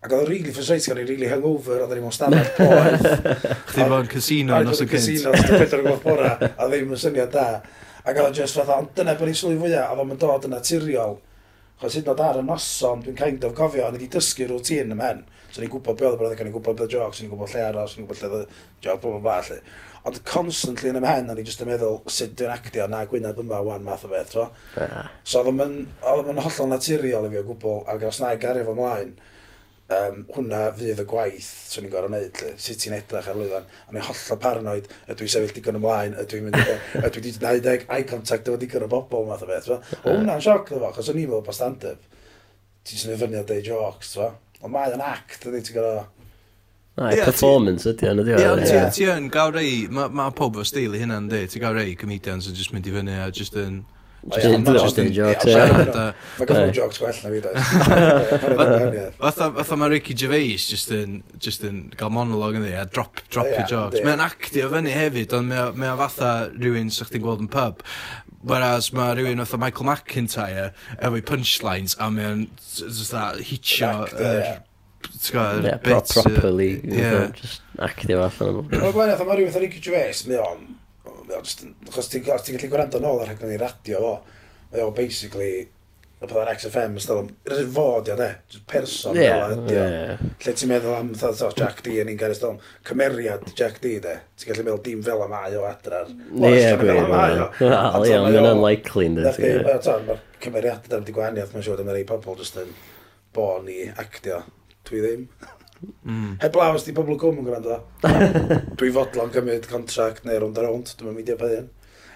[0.00, 3.48] Ac oedd o'n really frustrating, o'n i'n really hungover, oedd o'n i'n mwyn stafell poeth.
[3.68, 4.94] Chdi fo'n casino yn os y cynt.
[4.96, 7.48] Casino, os y cynt o'r bora, a ddim yn syniad da.
[8.00, 10.56] Ac oedd o'n just fatha, ond dyna bod ni'n sylwi fwyaf, oedd o'n dod yn
[10.56, 11.18] naturiol.
[11.82, 14.48] Chos hyd yn oed ar y noson, dwi'n kind of cofio, o'n i wedi dysgu
[14.48, 15.20] rŵtin ym hen.
[15.50, 17.64] So ni'n gwybod beth oedd y brawddeg, ni'n gwybod beth oedd jocs, ni'n gwybod lle
[17.68, 19.62] aros, ni'n gwybod lle oedd joc, blah, blah, blah,
[20.08, 23.58] Ond constantly yn ymhen, o'n i just yn meddwl sut dwi'n actio na gwynedd yma
[23.66, 24.46] wan math o beth, tro.
[25.28, 28.72] So oedd yma'n hollol naturiol i fi o gwbl, ac os na i gario fo
[28.78, 29.12] mlaen,
[29.92, 33.68] um, hwnna fydd y gwaith swn i'n gorau wneud, sut ti'n edrych ar lwyfan.
[33.90, 36.60] O'n i'n hollol paranoid, ydw i sefyll digon ymlaen, ydw i'n mynd,
[37.04, 39.68] ydw i wedi 90 eye contact efo digon o bobl, math o beth.
[39.74, 42.08] O hwnna'n sioc, ddo chos o'n i'n meddwl pa stand-up.
[42.88, 44.30] Ti'n sy'n fyny o deud jokes, tro.
[44.60, 46.16] Ond mae yn act, ydy, ti'n gwybod?
[47.00, 48.66] Ai, yeah, performance ydy yn y diwedd.
[48.66, 51.78] Ie, ti yn gael rei, mae ma pob o stil i hynna'n di, ti'n gael
[51.78, 53.80] rei comedians yn just mynd i fyny a just yn...
[54.20, 55.54] Just yn jokes, ie.
[56.36, 59.06] Mae gael jokes gwell na fi, da.
[59.38, 63.48] Fatha mae Ricky Gervais just yn, just yn gael monolog yn di, a drop, drop
[63.48, 64.04] your jokes.
[64.04, 67.80] Mae'n actio fyny hefyd, ond mae'n fatha rhywun sy'ch ti'n gweld yn pub.
[68.40, 74.60] Whereas mae rhywun oedd Michael McIntyre efo'i punchlines a mae'n just that hitio yr
[75.00, 77.30] Gwybod, yeah, pro properly yeah.
[77.32, 80.66] just actio allan o Mae'n gwaith mae rhywun oedd Ricky Gervais mae o'n
[81.36, 84.12] achos ti'n gallu gwrando nôl ar rhaglen i radio fo,
[84.72, 85.52] mae o'n basically
[86.20, 88.28] y byddai'r XFM yn stafell, yr fod ia, ne?
[88.68, 89.76] Person Ie, fel ydi.
[89.76, 90.24] Yeah.
[90.44, 94.18] Lle ti'n meddwl am so, Jack D yn un gair ystol, cymeriad Jack D, de?
[94.36, 96.10] Ti'n gallu meddwl dim fel am ai o adrar.
[96.12, 97.00] Ie, gwir.
[97.08, 97.40] Wel,
[98.10, 99.54] ie, mae'n unlikely, ynddi.
[99.64, 102.76] Mae'r cymeriad yda'n di gwahaniaeth, mae'n siŵr, mae'r ei pobl jyst yn
[103.36, 104.42] bon i actio.
[104.90, 105.26] Dwi ddim.
[106.04, 106.36] Mm.
[106.42, 107.80] Heblaw, os di pobl gwm yn gwrando.
[108.80, 111.70] Dwi fodlon cymryd contract neu rond a rond, dwi'n mynd i apod hyn.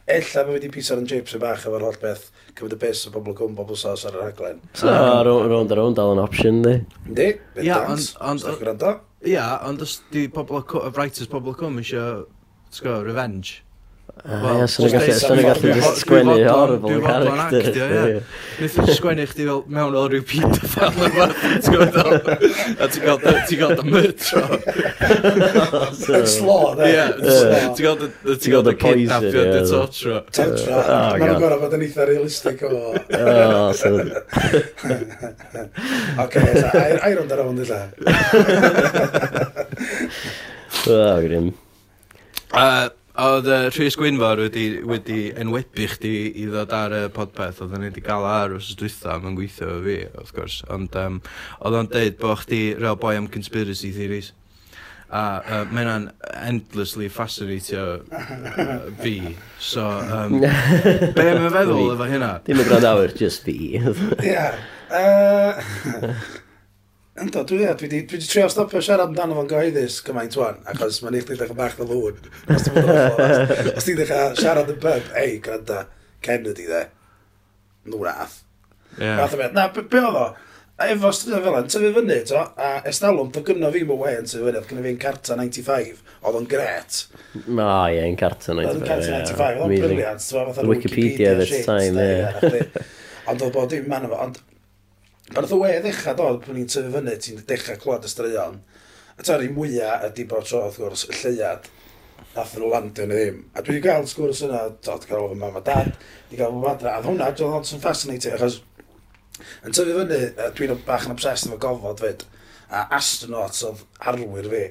[0.05, 3.13] Ella mae wedi pisar yn jips y bach efo'r holl beth cymryd y bus o
[3.15, 4.59] bobl gwm, bobl sos ar y rhaglen.
[4.77, 6.75] So, round a round, dal yn option, di.
[7.09, 8.91] Yndi, beth dance, dans, gwrando.
[9.25, 12.27] Ia, ond os di pobl o y writers pobl o cwm eisiau,
[12.69, 13.64] ti'n gwybod, revenge,
[14.25, 14.95] Ie, swn i'n
[15.45, 17.67] gallu just sgwennu horrible characters.
[18.57, 21.27] Nid yw'n sgwennu chdi fel mewn o rhyw pedophile yma,
[21.61, 22.25] ti'n gwybod?
[22.81, 23.19] A ti'n gael
[23.51, 24.45] ti'n gael dy mydro.
[26.33, 27.05] Slawn, ie.
[27.21, 30.17] Ti'n gael dy ti'n gael dy kidnapio, dy tortro.
[30.33, 30.73] Tortro.
[30.81, 32.73] Oh, Mae'n gorau fod yn eitha realistig o.
[33.21, 33.69] Oh,
[36.25, 37.77] ok, I round around this.
[40.89, 41.53] Oh, grim.
[42.55, 47.77] Uh, Oedd uh, Rhys Gwynfor wedi, wedi enwebu chdi i ddod ar y podpeth, oedd
[47.79, 51.21] ni wedi gael ar os dwytha, mae'n gweithio efo fi, wrth gwrs, ond um,
[51.61, 54.33] oedd o'n deud bod chdi real boi am conspiracy theories.
[55.15, 56.09] A uh, mae hynna'n
[56.43, 60.41] endlessly fascinatio uh, fi, so um,
[61.15, 62.33] be am y feddwl efo hynna?
[62.49, 63.77] Dim y gwrandawyr, just fi.
[63.79, 63.99] Ie.
[64.27, 64.59] yeah.
[64.91, 66.43] Uh...
[67.15, 71.15] Ynddo, dwi e, dwi dwi trio stopio siarad amdano fo'n gyhoeddus gymaint wan, achos mae'n
[71.21, 72.17] eich ddechrau bach na lŵn.
[72.51, 72.89] Os ti'n
[73.79, 75.85] os ti'n ddechrau siarad yn pub, ei, granda,
[76.27, 76.81] Kennedy dde,
[77.87, 78.41] nhw rath.
[78.99, 79.21] Yeah.
[79.21, 79.55] Rath o beth.
[79.55, 80.25] Na, be, be oedd o?
[80.83, 84.49] Efo stryd fel yn tyfu fyny, to, a estalwm, to gynno fi mo wein tyfu
[84.49, 86.99] fyny, oedd gynno fi'n carta 95, oedd o'n gret.
[87.45, 88.73] O, ie, yn carta 95.
[88.73, 90.27] Oedd yn carta 95, oedd o'n briliant.
[90.73, 92.91] Wikipedia at the time, ie.
[93.31, 94.43] Ond oedd bod dim man efo, ond
[95.33, 98.59] Pan oedd y we ddechrau dod, pan ni'n tyfu fyny, ti'n dechrau clywed y straeon.
[99.17, 101.71] A ta'r un mwyaf ydy bod tro, wrth gwrs, y lleiad.
[102.35, 103.39] Nath nhw landio neu ddim.
[103.57, 105.95] A dwi wedi cael sgwrs yna, dod gael fy mam a dad,
[106.27, 106.99] wedi cael fy madra.
[106.99, 108.61] A hwnna, dwi'n dod yn fascinating, achos
[109.65, 110.21] yn tyfu fyny,
[110.61, 112.29] dwi'n bach yn obsessed efo gofod fyd.
[112.69, 114.65] A astronauts oedd arwyr fi.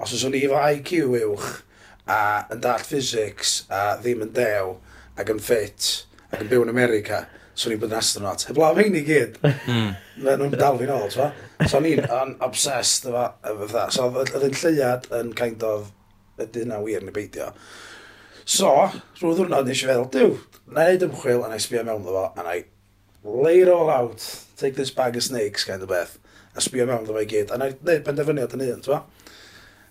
[0.00, 1.50] Os oes o'n i efo IQ uwch,
[2.08, 2.20] a
[2.54, 4.78] yn dall physics, a ddim yn dew,
[5.20, 5.90] ac yn ffit,
[6.32, 7.26] ac yn byw yn America,
[7.58, 8.44] swn i'n bod yn astronaut.
[8.46, 9.38] Heblaw hyn i gyd.
[9.42, 9.92] Hmm.
[10.22, 11.28] Mae nhw'n dal fi'n ôl, t'fa?
[11.66, 13.86] So o'n i'n obsessed efo, efo fatha.
[13.94, 15.90] So oedd yn lleiad yn kind of,
[16.38, 17.50] ydy hynna wir neu beidio.
[18.48, 18.70] So,
[19.18, 20.36] rhyw ddwrnod nes i feddwl, diw,
[20.72, 22.62] na i neud ymchwil a na i sbio mewn ddo fo, a na i
[23.26, 24.24] lay it all out,
[24.56, 26.14] take this bag of snakes kind of beth,
[26.54, 27.52] a sbio mewn ddo fo i gyd.
[27.52, 29.02] A na i neud penderfyniad yn un, t'fa?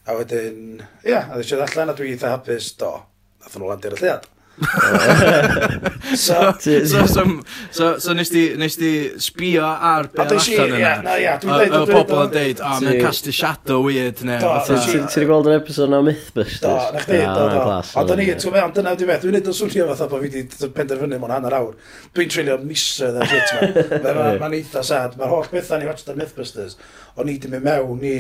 [0.08, 2.96] A wedyn, ia, yeah, a ddysg allan a dwi eitha hapus, do,
[3.44, 4.26] nath nhw landir y llead.
[6.16, 7.42] so, so, so,
[7.72, 8.92] so, so nes di, nes di
[9.22, 10.78] sbio ar be allan yna.
[10.78, 11.36] Ie, na, ie.
[11.68, 14.40] Y bobl yn deud, o, mae'n cast y shadow weird ne.
[14.42, 14.64] neu.
[14.66, 16.66] Ti wedi gweld yr episod na Mythbusters?
[16.66, 17.78] Do, na chdi, ah, do, do.
[18.02, 20.34] Ond dyna i, ti'n meddwl, dyna wedi beth, dwi'n neud yn swnio fatha bod fi
[20.34, 21.78] wedi penderfynu mewn hanner awr.
[22.18, 24.30] Dwi'n treulio misoedd a shit ma.
[24.42, 25.20] Mae'n eitha sad.
[25.22, 26.80] Mae'r holl bethau ni watched ar Mythbusters,
[27.14, 28.18] o'n i wedi mynd mewn i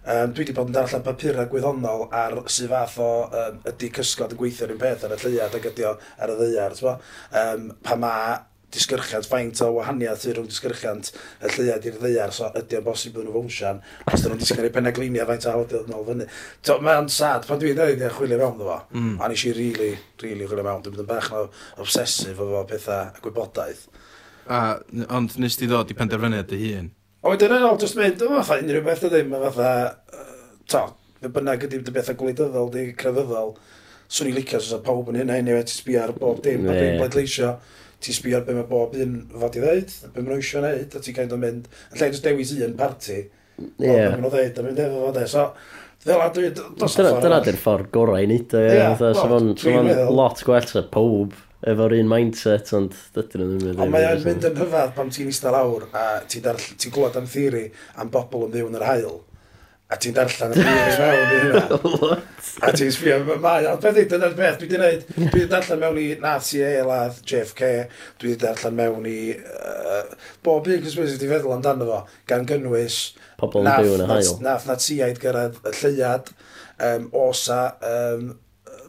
[0.00, 4.32] Um, dwi wedi bod yn darllen papurau gwyddonol ar sydd fath o um, ydy cysgod
[4.32, 6.78] yn gweithio yr un peth ar y lleiad ac ydy o ar y ddeiar.
[7.42, 8.14] Um, pa ma
[8.72, 11.10] disgyrchiant, faint o wahaniaeth rhwng disgyrchiant
[11.42, 14.68] y lleiad i'r ddeiar, so ydy o'n bosib yn y fwnsian, os dyn nhw'n disgyn
[14.68, 16.28] i'r penaglinia faint o hawdd yn ôl fyny.
[16.62, 19.16] So, Mae'n sad, pan dwi'n dweud i'n chwilio mewn ddo fo, mm.
[19.18, 19.90] a nes i rili,
[20.22, 21.50] rili chwilio mewn, dwi'n bod yn bach yn
[21.82, 23.84] obsesif o pethau a gwybodaeth.
[24.50, 24.62] A,
[25.18, 26.90] ond nes ti ddod i penderfyniad dy hun?
[27.20, 29.72] A wedyn yn ôl, jyst mynd, o, fatha unrhyw beth ydy, mae fatha,
[30.72, 30.80] to,
[31.20, 33.50] fe bynnag ydy dy bethau gwleidyddol, di crefyddol,
[34.08, 36.96] swn i licio, sôn pawb yn hynny neu ti sbio ar bob dim, a dwi'n
[36.96, 37.50] bleidleisio,
[38.00, 40.96] ti sbio ar be mae bob un fod i ddeud, a be mae'n eisiau wneud,
[40.96, 43.68] a ti'n kind of mynd, yn lle jyst dewis un parti, yeah.
[43.68, 45.46] o be mae'n ddeud, a mynd efo fod e, so,
[46.00, 46.48] Fel a dwi...
[46.56, 48.78] Dyna di'r ffordd gorau i wneud o, ie.
[48.80, 49.50] Ie, lot.
[49.60, 50.14] Dwi'n meddwl.
[50.16, 51.34] Lot gwell sa pob
[51.68, 53.82] efo'r un mindset, ond dydyn nhw nhw'n mynd.
[53.84, 56.46] Ond mae'n mynd yn hyfad pan ti'n eistedd lawr a ti'n
[56.80, 57.66] ti gwlad am theori
[58.00, 59.18] am bobl yn byw yn yr hael.
[59.90, 62.18] A ti'n darllen y theori mewn i hynna.
[62.66, 65.80] A ti'n sbio, mae, ond beth i, dyna'r beth, dwi wedi gwneud, dwi wedi darllen
[65.82, 67.70] mewn i Nazi ladd JFK,
[68.20, 70.04] dwi wedi darllen mewn i uh,
[70.46, 71.98] bob un cwsbwys wedi feddwl amdano fo,
[72.30, 73.00] gan gynnwys
[73.40, 74.30] pobl yn byw yn y hael.
[74.46, 76.30] Nath Naziaid gyrraedd y lleiad,
[76.86, 78.30] um, osa um,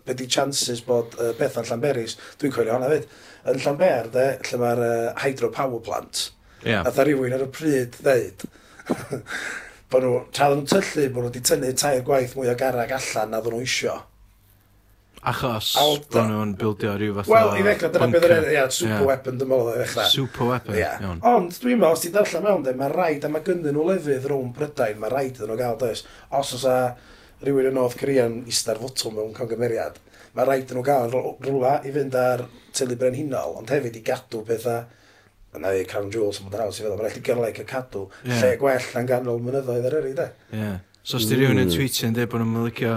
[0.06, 3.10] be di chances bod uh, beth yn Llanberis, dwi'n coelio hwnna fyd.
[3.52, 4.94] Yn Llanber, de, lle mae'r uh,
[5.24, 6.28] hydropower plant,
[6.66, 6.86] yeah.
[6.86, 8.46] a dda rhywun ar y pryd ddeud,
[9.92, 13.36] bod nhw, tra nhw'n tyllu, bod nhw wedi tynnu tair gwaith mwy o garag allan
[13.36, 14.00] na ddyn nhw isio.
[15.22, 19.04] Achos bod nhw'n bildio rhyw fath Wel, i ddechrau, dyna beth yr yeah, super yeah.
[19.06, 20.08] weapon, dyma oedd i ddechrau.
[20.10, 20.96] Super weapon, yeah.
[21.04, 21.20] iawn.
[21.30, 24.26] Ond, dwi'n meddwl, os ti'n darllen mewn, de, mae rhaid, a mae gynnyn nhw lefydd
[24.32, 26.02] rhwng Prydain, mae rhaid iddyn nhw gael, does.
[26.40, 26.78] Os oes a
[27.42, 30.00] rhywun yn North Korea yn ista'r fotol mewn congymeriad,
[30.36, 32.46] mae rhaid nhw gael rhywle i fynd ar
[32.78, 34.86] teulu brenhinol, ond hefyd i gadw pethau
[35.58, 37.68] yna i Crown Jewels yn bod yn haws i feddwl, mae'n rhaid i gyrlau cael
[37.72, 38.38] cadw yeah.
[38.40, 40.30] lle gwell na'n ganol mynyddoedd ar yrru, de.
[40.56, 40.78] Yeah.
[41.04, 42.94] So os di rhywun yn tweetio yn dweud bod nhw'n licio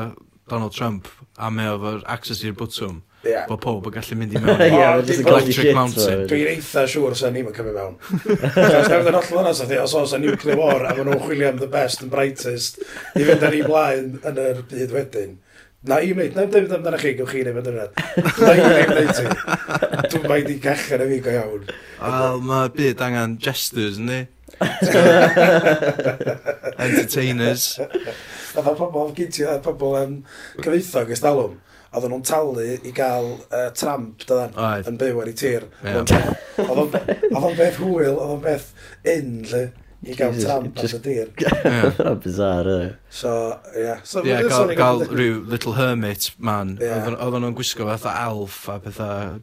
[0.51, 1.09] Donald Trump
[1.41, 3.47] a mae o'r access i'r bwtwm, yeah.
[3.49, 4.61] bod pob yn gallu mynd i mewn.
[4.65, 6.27] yeah, electric shit, mountain.
[6.31, 7.97] Dwi'n eitha siŵr sa'n ni'n cymryd mewn.
[8.81, 11.51] Os nefyd yn hollol hwnna, sa'n os oes a nuclear war, a maen nhw'n chwilio
[11.53, 12.83] am the best and brightest,
[13.15, 15.35] i fynd ar ei blaen yn yr byd wedyn.
[15.85, 17.89] Na i wneud, na i wneud amdano chi, gewch chi neu wneud amdano
[18.41, 19.27] Na i wneud ti.
[20.15, 21.67] Dwi'n mai di cachan y fi go iawn.
[22.01, 24.23] Wel, mae byd angen gestures, ni?
[26.87, 27.67] Entertainers.
[28.55, 30.17] A mae pobl, gyd ti, pobl um,
[30.63, 31.61] cyfeithog ysdalwm
[31.95, 34.91] oedden nhw'n talu i gael uh, tramp dydan, Oed.
[34.91, 35.69] yn byw ar ei tir.
[35.85, 36.03] Yeah.
[36.65, 38.71] Oedd o'n beth hwyl, oedd o'n beth
[39.15, 39.63] un, lle,
[40.05, 41.31] i gael Jesus, tramp ar y dir.
[42.25, 42.81] Bizar, e.
[43.09, 43.37] So,
[43.75, 43.85] ie.
[43.87, 44.03] yeah.
[44.03, 46.77] So, yeah, gael, gael rhyw little hermit man.
[46.83, 47.09] Yeah.
[47.15, 49.39] Oedden nhw'n gwisgo fatha elf a pethau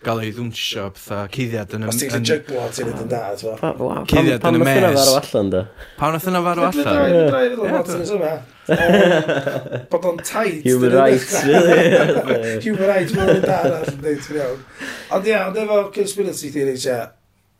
[0.00, 1.88] gael ei ddwnsio pethau cuddiad yn y...
[1.90, 3.98] Os ti'n gallu jyglo, ti'n mynd yn da, ti'n fawr.
[4.08, 5.10] Cuddiad yn y mes.
[5.98, 7.04] Pan nath yna farw allan, da?
[7.66, 8.40] Pan nath yna farw allan?
[9.92, 10.64] Bod o'n tight.
[10.68, 12.56] Human rights, really.
[12.64, 14.64] Human rights, mae'n da yn dweud, ti'n iawn.
[15.18, 16.98] Ond ia, ond efo conspiracy theories, ia,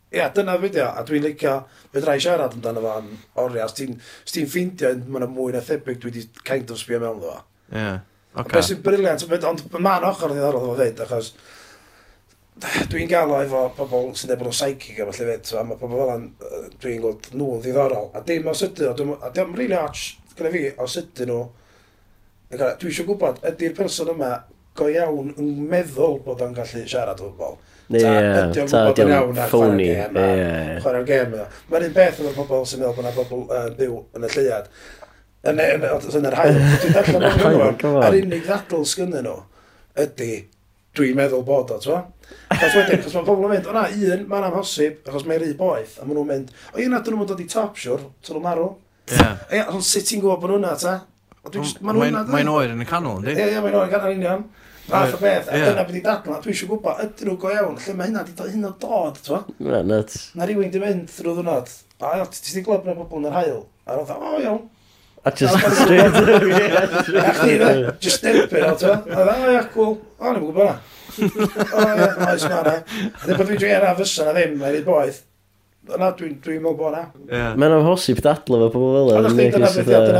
[0.09, 1.55] ia, dyna fideo, a dwi'n licio,
[1.93, 3.15] fe drai siarad amdano fo am
[3.45, 7.37] oriau, os ti'n ffeindio, mae'n mwy na thebyg, dwi wedi kind of sbio mewn ddo.
[7.69, 7.87] Ie,
[8.33, 8.49] oce.
[8.49, 11.35] Beth sy'n briliant, ond mae'n ochr ddiddorol o fyd, achos
[12.91, 15.79] dwi'n gael o efo pobl sy'n dweud bod nhw'n psychic a falle fyd, a mae
[15.79, 16.27] pobl fel an,
[16.81, 18.07] dwi'n gweld nhw'n ddiddorol.
[18.17, 20.05] A dim o sydyn nhw, a dim rili really arch
[20.37, 21.41] gyda fi o sydyn nhw.
[22.51, 24.31] Dwi eisiau gwybod, ydy'r person yma
[24.77, 27.59] go iawn yn meddwl bod o'n gallu siarad o bobl.
[27.91, 29.89] Yeah, ta, ta ydy o'n iawn ar ffoni.
[30.83, 31.37] Chwarae'r gem.
[31.71, 34.71] Mae'r un beth efo'r pobl sy'n meddwl bod yna bobl uh, byw yn y lleuad.
[35.51, 36.59] Yn e- yr hael.
[36.85, 38.01] Dwi'n darllen o'n hwnnw.
[38.05, 39.39] A'r unig ddadl sgynnyn nhw
[39.99, 40.31] ydy
[40.97, 42.09] dwi'n meddwl bod o, ti'n
[42.51, 45.51] Chos wedyn, chos mae pobl yn mynd, o na, un, mae'n amhosib, achos mae'n rhy
[45.59, 48.45] boeth, a maen nhw'n mynd, o un, dyn nhw'n dod i top, siwr, tyn nhw'n
[48.45, 48.67] marw.
[49.11, 49.27] Ie.
[49.55, 50.97] Ie, ond sut ti'n gwybod bod nhw'na, ta?
[51.81, 53.37] Mae'n oer yn y canol, ynddi?
[53.37, 54.43] Ie, ie, mae'n oer yn canol union.
[54.91, 57.79] Fath o beth, a dyna beth i dadla, dwi eisiau gwybod, ydyn nhw go iawn,
[57.79, 59.41] lle mae hynna di hyn o dod, t'wa?
[59.61, 60.27] Mae'n nuts.
[60.35, 61.71] Na rhywun di mynd drwy ddwnod,
[62.03, 64.63] a ti'n glwb na bobl yn yr hael, a roedd o, o iawn,
[65.23, 66.61] A just straight up, ie.
[67.21, 68.93] A chdi dda, just newid penalt o.
[68.93, 69.99] A dda, o ia, cool.
[70.17, 70.77] O, ni'n gwybod na.
[71.77, 74.79] O ia, oes ma, na A Ddim bod dwi'n dwi ar fysa na ddim, mae'n
[74.79, 75.19] ei boeth.
[75.81, 76.99] Na, dwi'n dwi meddwl bod na.
[77.25, 77.55] Yeah.
[77.57, 79.31] Mae'n amhosib dadlo fo pobl fel yna.
[79.33, 79.69] Dyna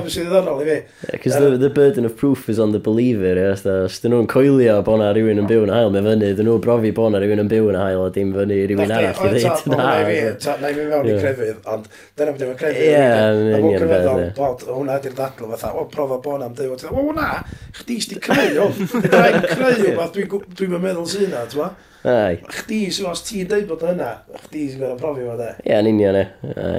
[0.02, 0.78] beth sydd ddiddorol i fi.
[1.22, 3.36] Cos the, the burden of proof is on the believer.
[3.38, 3.54] Yeah,
[3.86, 6.32] os dyn nhw'n coelio bod na rhywun yn byw yn hael, mae fyny.
[6.40, 9.22] Dyn nhw'n brofi bod na rhywun yn byw yn hael, a dim fyny rhywun arall
[9.22, 9.70] i ddeud.
[9.76, 11.86] Na, i fi, na i mi mewn i crefydd, ond
[12.18, 12.90] dyna beth yw'n crefydd.
[12.90, 13.06] Ie,
[13.54, 14.10] yn union beth.
[14.42, 16.74] Bod hwnna di'r dadlo fatha, o, profa bod na'n dyw.
[16.90, 17.30] O, na,
[17.78, 18.72] chdi sti creu, o.
[19.06, 21.70] Dwi'n creu, dwi'n meddwl sy'n na, ti'n
[22.08, 22.40] Ai.
[22.50, 24.10] Chdi, sy'n os ti'n dweud bod hynna,
[24.48, 25.50] chdi sy'n gwneud profi fo de.
[25.62, 26.24] Ie, yn union e.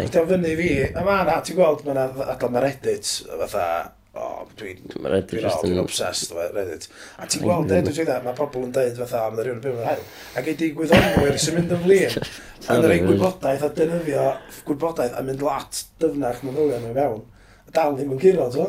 [0.08, 3.66] Chdi o'n fyny fi, a ma na, ti'n gweld, ma na adal na Reddit, fatha,
[4.12, 6.88] o, oh, dwi'n dwi, dwi, dwi obsessed efo Reddit.
[7.22, 9.78] A ti'n gweld, e, dwi'n dweud, mae pobl yn dweud fatha, am rhywun yn byw
[9.78, 10.04] yn hael.
[10.34, 12.18] Ac ei di gwyddonwyr sy'n mynd yn flin.
[12.66, 14.28] a yn rhaid gwybodaeth a dynyddio
[14.66, 17.22] gwybodaeth a mynd lat dyfnach mae'n ddyliau mewn
[17.62, 18.66] A Dal ddim yn giro, to.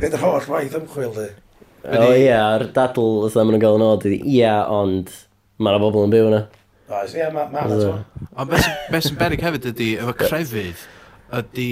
[0.00, 1.26] Nid yr holl waith ymchwil, di.
[1.84, 5.12] O ie, a'r dadl, fatha, maen nhw'n gael yn od, ie, ond
[5.60, 6.40] Mae'na bobl yn byw yna.
[6.90, 10.84] Oes, ie, mae ma, ma Ond beth sy'n berig hefyd ydy, efo crefydd,
[11.36, 11.66] ydy,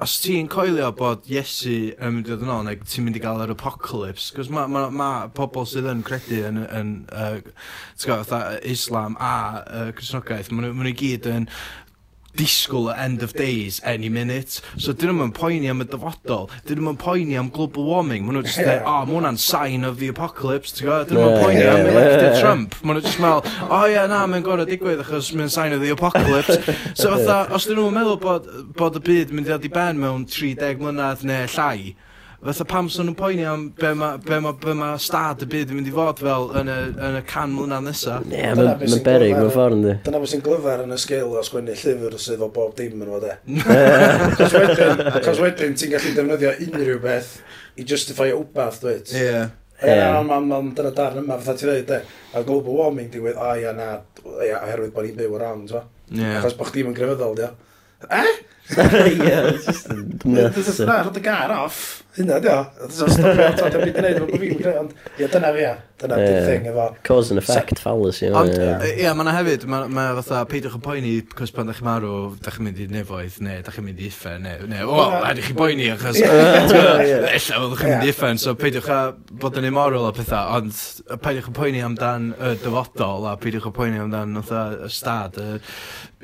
[0.00, 3.22] os ti'n coelio bod Iesu yn mynd i ddod yn ôl, neu ti'n mynd i
[3.24, 7.40] gael yr apocalypse, cos mae ma, ma pobl sydd yn credu yn, yn uh,
[8.06, 8.20] go,
[8.70, 11.50] Islam a uh, Cresnogaeth, maen nhw ma gyd yn
[12.36, 14.60] disgwyl y end of days any minute.
[14.78, 18.48] So dyn nhw'n poeni am y dyfodol, dyn nhw'n poeni am global warming, maen nhw'n
[18.48, 21.10] just dweud, oh, mae hwnna'n sign of the apocalypse, ti'n gwybod?
[21.10, 24.68] Dyn nhw'n poeni am elected Trump, maen nhw'n just meddwl, oh yeah, na, mae'n gorau
[24.68, 26.60] digwydd achos mae'n sign of the apocalypse.
[26.94, 30.00] So fatha, os dyn nhw'n meddwl bod, bod y byd mynd i ddod i ben
[30.00, 31.94] mewn 30 mlynedd neu llai,
[32.40, 35.76] Fytha pam sy'n nhw'n poeni am be mae ma, be ma stad y byd yn
[35.76, 38.24] mynd i fod fel yn y, yn y can mlynedd nesaf.
[38.24, 39.92] Ie, yeah, mae'n berig, mae'n ffordd ynddi.
[40.06, 43.12] Dyna beth sy'n glyfar yn y sgil o sgwennu llyfr sydd o bob dim yn
[43.12, 43.34] fod e.
[44.38, 47.34] Cos wedyn, cos wedyn ti'n gallu defnyddio unrhyw beth
[47.76, 49.12] i justify wbath, dweud.
[49.12, 49.26] Ie.
[49.26, 49.52] Yeah.
[49.84, 52.20] Ie, ond na, mae'n dyna darn yma, fatha ti dweud, e.
[52.32, 53.90] A global warming diwedd, a ia, na,
[54.24, 56.38] oherwydd bod ni'n byw around, ran, ti'n Ie.
[56.40, 57.52] Achos bod chdi'n grefyddol, di.
[58.08, 58.32] Eh?
[58.76, 59.88] yeah, just
[60.24, 60.78] nuts.
[60.80, 62.02] Na, rhaid y gar off.
[62.16, 62.56] Hynna, dio.
[62.90, 64.90] Dwi'n byd yn neud, mae'n byd yn
[65.20, 65.76] Ie, dyna fi, ia.
[66.00, 66.86] dyna di thing efo.
[67.06, 68.30] Cause and effect fallacy.
[68.34, 68.54] Ond,
[68.88, 72.12] ie, mae'na hefyd, mae fatha, peidiwch yn poeni, cos pan da chi'n marw,
[72.42, 75.42] da chi'n mynd i nefoedd, ne, da chi'n mynd i iffe, ne, ne, o, rhaid
[75.42, 79.00] i chi boeni, achos, ella, oedd chi'n mynd i iffe, so peidiwch a
[79.44, 83.76] bod yn immoral o pethau, ond peidiwch yn poeni amdan y dyfodol, a peidiwch yn
[83.76, 85.60] poeni amdan, fatha, y stad, y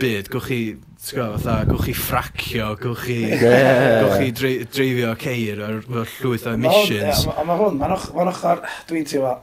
[0.01, 0.61] byd, gwch chi,
[1.07, 6.47] ti'n gwybod, fatha, gwch chi ffrac parcio, gwch chi, gwch chi dreifio ceir ar llwyth
[6.47, 7.27] o emissions.
[7.33, 9.37] A mae hwn, mae'n ochr, dwi'n teimlo,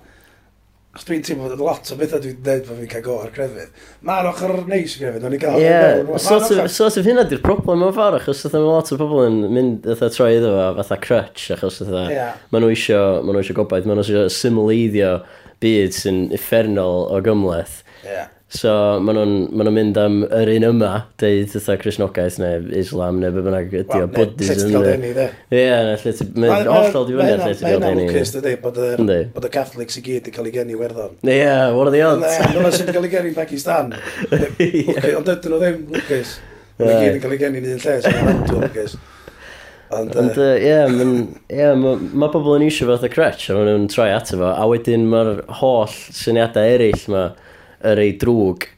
[0.93, 3.71] Os dwi'n teimlo bod lot o bethau dwi'n dweud bod fi'n cael go ar crefydd.
[4.05, 5.55] Mae'r ochr neis i crefydd, o'n i gael.
[5.57, 9.39] Ie, sort of hynna di'r problem o'r fawr, achos oedd yna lot o bobl yn
[9.55, 12.37] mynd oedd troi iddo fo, fatha crutch, achos oedd yeah.
[12.53, 15.15] maen nhw isio, maen nhw isio gobaith, maen nhw isio symleiddio
[15.65, 17.79] byd sy'n effernol o gymleth.
[18.05, 18.29] Yeah.
[18.53, 18.69] So
[19.01, 23.33] maen nhw'n ma nhw mynd am yr un yma, deud ytho Cresnogaeth neu Islam neu
[23.33, 24.75] beth bynnag ydy o Buddhism.
[24.77, 25.25] E?
[25.57, 26.27] Ie, na, lle ti...
[26.37, 28.03] Mae'n hollol di fyny ar lle ti gael deni.
[28.03, 31.15] Mae'n Christ ydy, bod y Catholics i gyd yn cael ei geni werddon.
[31.25, 31.39] Ie,
[31.73, 32.29] what are the odds?
[32.29, 33.89] Ie, nhw'n sy'n cael ei geni yn Pakistan.
[35.17, 36.35] Ond dydyn nhw ddim, Lucas.
[36.77, 38.93] Mae'n gyd yn cael ei geni yn un lle, sy'n rhaid o Lucas.
[39.93, 41.15] Ond, uh, uh, yeah, man,
[41.49, 44.53] yeah, mae ma pobl yn eisiau fath o crutch, a maen nhw'n troi ato fo,
[44.53, 47.31] a wedyn mae'r holl syniadau eraill mae
[47.89, 48.69] yr ei drwg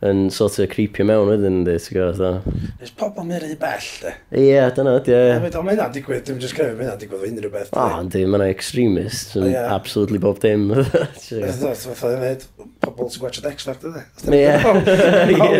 [0.00, 2.68] yn sort of creepio mewn wedyn ynddi, ti'n gwybod, dda.
[2.80, 4.12] Nes pobl mynd rhy bell, de.
[4.32, 5.12] Ie, yeah, dyna, ie.
[5.12, 5.44] Yeah.
[5.50, 7.74] Ond mae hynna'n digwydd, dim jyst credu, mae hynna'n digwydd o unrhyw beth.
[7.76, 9.68] O, ynddi, mae'n extremist, yn yeah.
[9.74, 10.70] absolutely bob dim.
[10.80, 12.46] Fatha dweud,
[12.80, 14.06] pobl sy'n gwachod X Factor, de.
[14.32, 14.38] Ie.
[14.40, 15.50] Ie,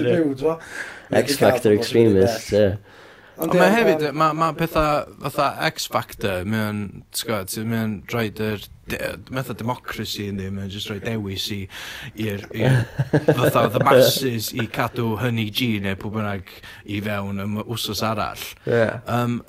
[0.00, 0.56] ie.
[1.20, 2.70] X Factor extremist, ie.
[3.40, 6.82] Ond mae hefyd, mae ma pethau fatha X-Factor, mae o'n,
[7.16, 8.66] sgwad, mae o'n roed yr,
[9.32, 11.60] metha democracy yn ddim, mae o'n just rhaid dewis i,
[12.20, 12.44] i'r,
[13.30, 18.48] fatha the masses i cadw hynny G neu pwy bynnag i fewn ym wsos arall.
[18.68, 19.00] Yeah.
[19.08, 19.40] Um,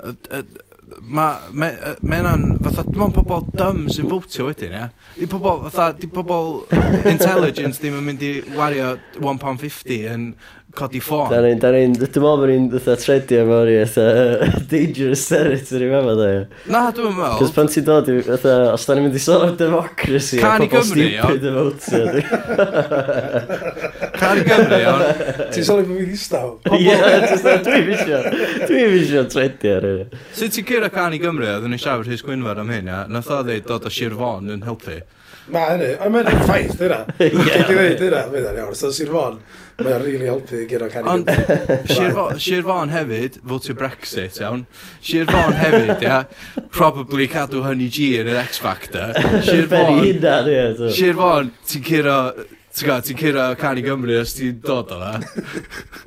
[1.00, 1.68] mae ma,
[2.02, 4.88] ma yna'n, fatha, dim ond pobol dym sy'n fwtio wedyn, ia?
[5.16, 6.62] Di pobol, fatha, di pobol
[7.14, 10.26] intelligence ddim yn mynd i wario £1.50 yn
[10.74, 11.28] codi ffôn.
[11.30, 14.04] Da ni'n, da ni'n, dwi'n meddwl bod ni'n dda tredio mewn i eitha
[14.70, 16.28] dangerous territory mewn da.
[16.72, 17.38] Na, dwi'n meddwl.
[17.42, 20.64] Cos pan ti'n dod i, eitha, os da ni'n mynd i sôn am democracy, Can
[20.64, 22.02] i Gymru, stupid o votio.
[24.18, 25.06] Can i Gymru, iawn.
[25.52, 26.54] Ti'n sôn am fi'n istaw?
[26.80, 26.98] Ie,
[27.68, 28.22] dwi'n fisio,
[28.68, 30.22] dwi'n fisio tredio ar hynny.
[30.38, 33.02] Sut ti'n cyrra Can i Gymru, oedd yn y siafr Rhys gwynfer am hyn, ia?
[33.12, 35.02] Nath o ddeud dod o Sir Fon yn helpu.
[35.52, 35.90] Na, hynny.
[36.00, 37.02] Ond mae'n ffaith, dyna.
[37.20, 38.76] Dwi'n dweud, dyna, mae'n iawn.
[38.78, 39.36] So, Sir Fon,
[39.82, 41.12] mae'n rili helpu i gyda canu.
[41.12, 41.28] Ond,
[42.40, 44.64] Sir Fon hefyd, fwtio Brexit, iawn.
[45.04, 46.22] Sir Fon hefyd, ia,
[46.72, 49.12] probably cadw hynny G yn yr X-Factor.
[49.44, 50.02] Sir Fon,
[50.96, 52.18] Sir Fon, ti'n cyrra
[52.72, 55.10] Ti'n gwybod, ti'n cyrra can i Gymru os ti'n dod o na.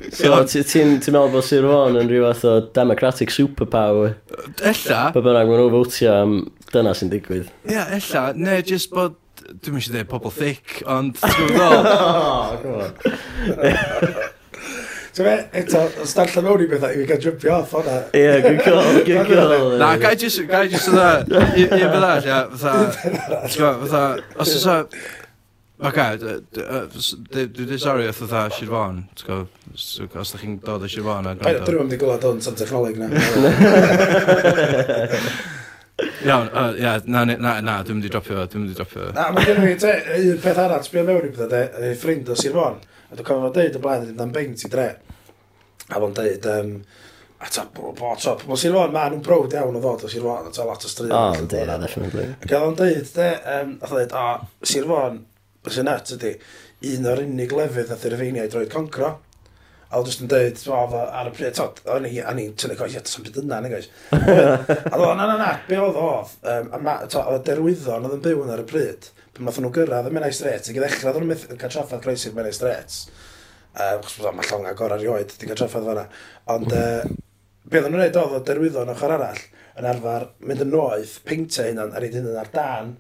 [0.10, 4.16] so, ti'n ti meddwl bod Sir Fon yn rhyw fath o democratic superpower?
[4.66, 5.04] Ella.
[5.14, 6.34] Be bynnag maen nhw'n fwtio am
[6.74, 7.52] dyna sy'n digwydd.
[7.70, 8.24] Ia, ella.
[8.34, 9.20] Ne, jyst bod
[9.54, 11.12] Dwi'n eisiau dweud pobl thick, ond...
[11.22, 11.86] Ti'n gwybod
[12.64, 12.82] ddol?
[15.16, 18.02] So fe, eto, os darllen mewn i bethau, i fi gael jumpio off o'na.
[18.20, 19.78] Ie, good call, good call.
[19.80, 22.74] Na, gai jyst, gai jyst yna, e, i fydda, ia, fatha,
[23.56, 24.02] fatha,
[24.36, 24.76] os oes ysa,
[25.76, 29.02] Oce, dwi'n dweud sori oedd oedd Sirfon,
[29.76, 31.66] os da chi'n dod o Sirfon a gwrando.
[31.68, 33.08] Dwi'n mynd i gwlad o'n Santa Chnoleg na.
[35.98, 38.76] Iawn, o, ia, na, na, na, na, dwi'n mynd i dropio fo, dwi'n mynd i
[38.76, 39.12] dropio fo.
[39.16, 39.94] Na, mae gen i te,
[40.34, 43.28] un peth arall, sbio mewn i bethau, de, ei ffrind o Sir Fon, a dwi'n
[43.30, 44.90] cofio fo deud o blaen, dwi'n dan beint i dre.
[45.88, 46.74] A fo'n deud, um,
[47.40, 50.12] a ta, bo, bo, ta, mae Sir Fon, ma, nhw'n browd iawn o ddod o
[50.12, 51.16] Sir Fon, a ta lot o stryd.
[51.16, 52.28] O, ynddi, na, definitely.
[52.42, 55.22] Ac a fo'n deud, de, um, a dweud, o, Sir Fon,
[55.64, 56.34] bys yn net ydi,
[56.92, 59.16] un o'r unig lefydd a thyrfeiniau droed concro
[59.96, 60.62] a oedd jyst yn dweud,
[61.08, 63.78] ar y pryd, tod, o'n i, o'n i'n tynnu coes, ie, sy'n byd yna, neu
[64.92, 68.42] A oedd, na, na, na, be oedd oedd, um, a oedd derwyddon oedd yn byw
[68.44, 71.24] yn ar y pryd, pan nath nhw gyrraedd y Menai Straits, ac i ddechrau, oedd
[71.24, 73.00] nhw'n cael traffaith groes i'r Menai Straits,
[73.86, 76.06] achos um, mae llong agor erioed, di cael traffaith fanna,
[76.58, 77.08] ond uh,
[77.64, 79.42] be oedd nhw'n gwneud oedd oedd derwyddon ochr arall,
[79.80, 82.96] yn arfer mynd yn noeth, peintio hynna'n, a reid hynna'n ar dan,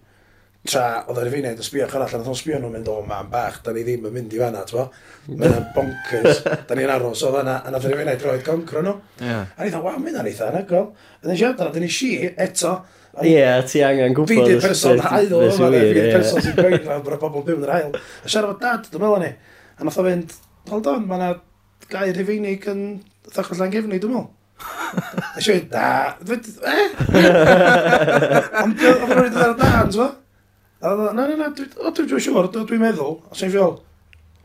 [0.66, 3.30] tra oedd yr efeiniaid yn sbio allan allan, oedd o'n sbio nhw'n mynd o man
[3.32, 4.86] bach, da ni ddim yn mynd i fanna, ti'n fo?
[5.30, 8.95] Mae'n bonkers, da ni'n aros o fanna, a nath yr efeiniaid droed concro nhw.
[9.22, 9.53] Yeah.
[9.55, 10.91] A ni dda, waw, mynd ar eitha, anagol.
[11.22, 12.76] A dyn ni siarad, dyn ni si, eto,
[13.24, 14.28] Ie, yeah, ti angen gwybod...
[14.28, 17.45] Fi di'r person hael o yma, fi di'r person sy'n gweud fan bod y bobl
[17.47, 17.93] byw yn yr hael.
[17.95, 19.30] A siarad o dad, dwi'n meddwl ni.
[19.80, 20.34] A nath o fynd,
[20.68, 21.30] hold on, mae yna
[21.93, 22.82] gair rifeinig yn
[23.30, 24.28] ddechrau llan gefni, dwi'n meddwl.
[25.32, 25.86] A siarad, da,
[26.20, 26.91] eh?
[28.66, 30.11] Ond dwi'n meddwl, dwi'n meddwl, dwi'n meddwl,
[30.86, 31.48] A dda, na, na, na,
[31.82, 33.18] o, dwi dwi'n siŵr, dwi'n meddwl.
[33.32, 33.80] A sy'n fiol,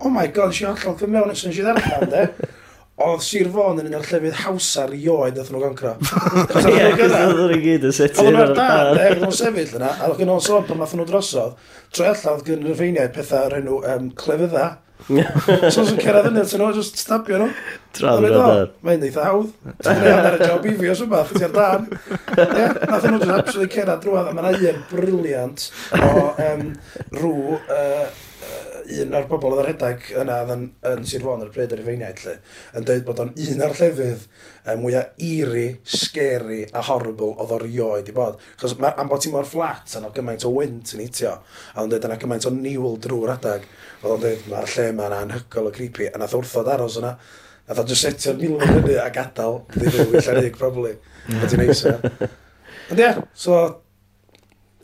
[0.00, 2.50] oh my god, sy'n allan, dwi'n mewn sy'n sy'n ddarllen, de.
[3.00, 5.92] Oedd Sir Fon yn un o'r llefydd hawsar i oed oedd nhw'n gancra.
[6.68, 8.24] Ie, oedd nhw'n gyd yn setu.
[8.24, 8.90] setio ar dad.
[8.92, 11.54] Oedd nhw'n sefyll yna, a oedd nhw'n sôn pan math nhw drosodd.
[11.96, 14.66] Troi allan oedd gen gyn feiniau pethau o'r enw um, clefydda,
[15.08, 17.50] so os yn ceredd yn edrych nhw, just stabio nhw.
[17.96, 18.72] Tradd yn edrych.
[18.86, 19.52] Mae'n eitha hawdd.
[19.82, 21.86] Ti'n gwneud ar y job i fi os rhywbeth, ti ar dan.
[22.46, 26.66] Ie, nath nhw just absolutely ceredd drwad, a mae'n un briliant o um,
[27.20, 28.04] rŵ uh,
[29.02, 31.82] un o'r bobl oedd yn rhedeg yna yn, yn Sir Fon ar y bryd yr
[31.82, 32.34] efeiniaid lle,
[32.78, 35.66] yn dweud bod o'n un o'r llefydd e, mwyaf eerie,
[35.98, 38.40] scary a horrible oedd o'r ioed i bod.
[38.60, 41.36] Chos am bod ti mor fflat, yna gymaint o wynt yn eitio,
[41.74, 43.68] a o'n dweud yna gymaint o niwl drwy'r rhedeg,
[44.02, 47.14] oedd o'n dweud mae'r lle ma'n anhygol o creepy, a nath wrthod aros yna,
[47.70, 50.96] a dda jyst setio'r milwn hynny a gadael, ddim yn wyll probably.
[51.30, 52.30] Oedd i'n neis yna.
[52.90, 53.60] Ond ie, so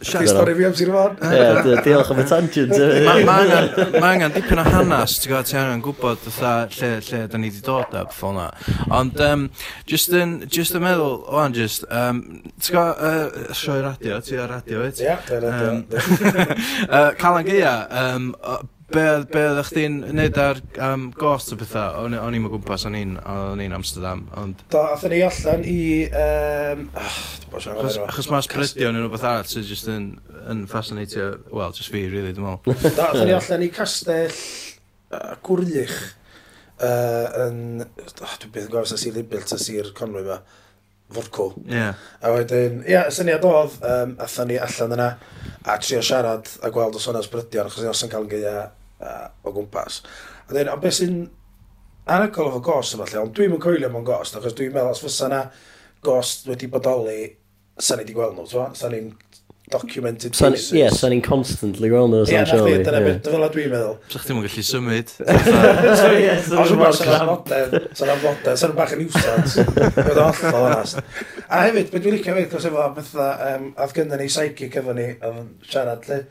[0.01, 1.15] Siarad stori fi am Sir Fôn.
[1.25, 2.75] Ie, diolch am y tangent.
[3.97, 7.63] Mae angen dipyn o hanes, ti'n gwybod, ti angen gwybod lle, lle da ni wedi
[7.65, 8.51] dod â beth o'na.
[8.93, 9.47] Ond, um,
[9.89, 12.21] just, yn, just yn meddwl, oan, just, um,
[12.61, 15.01] ti'n gwybod, uh, sioi radio, ti o radio, it?
[15.01, 15.75] Ie, yeah, radio.
[15.81, 15.85] Um,
[16.91, 18.35] uh, Calan Gaea, um,
[18.87, 22.05] Be oedd eich di'n neud ar um, ghost o bethau?
[22.05, 24.61] O'n on i'n mynd gwmpas, o'n i'n on i'n Amsterdam, ond...
[24.71, 25.81] Do, athyn ni allan i...
[26.07, 30.13] Um, achos achos mae sbrydion yn rhywbeth arall sydd just yn,
[30.53, 32.79] yn fascinatio, wel, just fi, really, dwi'n meddwl.
[32.87, 35.97] Do, athyn ni allan i castell uh, gwrlych
[36.79, 37.59] uh, yn...
[37.83, 40.39] Oh, dwi'n byth yn gofio sy'n sir Libyl, sy'n sir Conwy ma.
[41.11, 41.53] Fodco.
[41.71, 41.99] Yeah.
[42.23, 45.13] A wedyn, ia, yeah, syniad oedd, um, athyn ni allan yna
[45.67, 48.57] a trio siarad a gweld os o'n ysbrydion, achos os yn cael yn gyda
[49.01, 50.03] uh, o gwmpas.
[50.47, 51.21] A dweud, ond beth sy'n
[52.17, 55.03] anagol efo gost yma lle, ond dwi'n mynd coelio mewn gost, achos dwi'n meddwl os
[55.03, 55.43] fysa na
[56.07, 57.21] gost wedi bodoli,
[57.77, 59.15] sa'n ni wedi gweld nhw, sa'n ni'n
[59.71, 60.71] documented san, cases.
[60.71, 62.69] Ie, yeah, sa'n ni'n constantly gweld nhw, sa'n siarad.
[62.71, 63.97] Ie, dyna beth, fel dwi'n meddwl.
[64.13, 65.13] Sa chdi'n gallu symud.
[66.63, 69.59] Os yma, sa'n amodau, sa'n amodau, sa'n bach yn niwsans.
[69.99, 71.03] Bydd hollol onast.
[71.51, 74.95] A hefyd, beth dwi'n licio hefyd, cos efo, bethau, um, ath gynnu ni psychic efo
[74.95, 76.23] ni, oedd yn siarad, lle,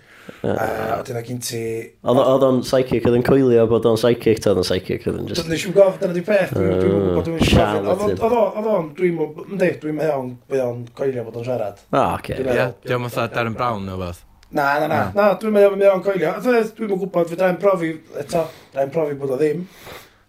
[0.46, 1.62] A dyna gyn ti...
[2.06, 5.46] Oedd o'n psychic, oedd yn coelio bod o'n psychic, oedd o'n psychic, oedd o'n just...
[5.46, 7.90] Dwi'n siŵr gof, dyna di peth, dwi'n bod dwi'n siarad.
[7.94, 11.82] Oedd o'n, dwi'n mynd, dwi'n mewn bod o'n coelio bod o'n siarad.
[11.92, 12.40] O, oce.
[12.42, 14.24] Dwi'n mynd Darren Brown neu beth.
[14.56, 16.36] Na, na, na, na, dwi'n meddwl bod o'n coelio.
[16.38, 19.66] E, dwi'n mynd gwybod, fe dra'n profi, eto, dra'n profi bod o ddim.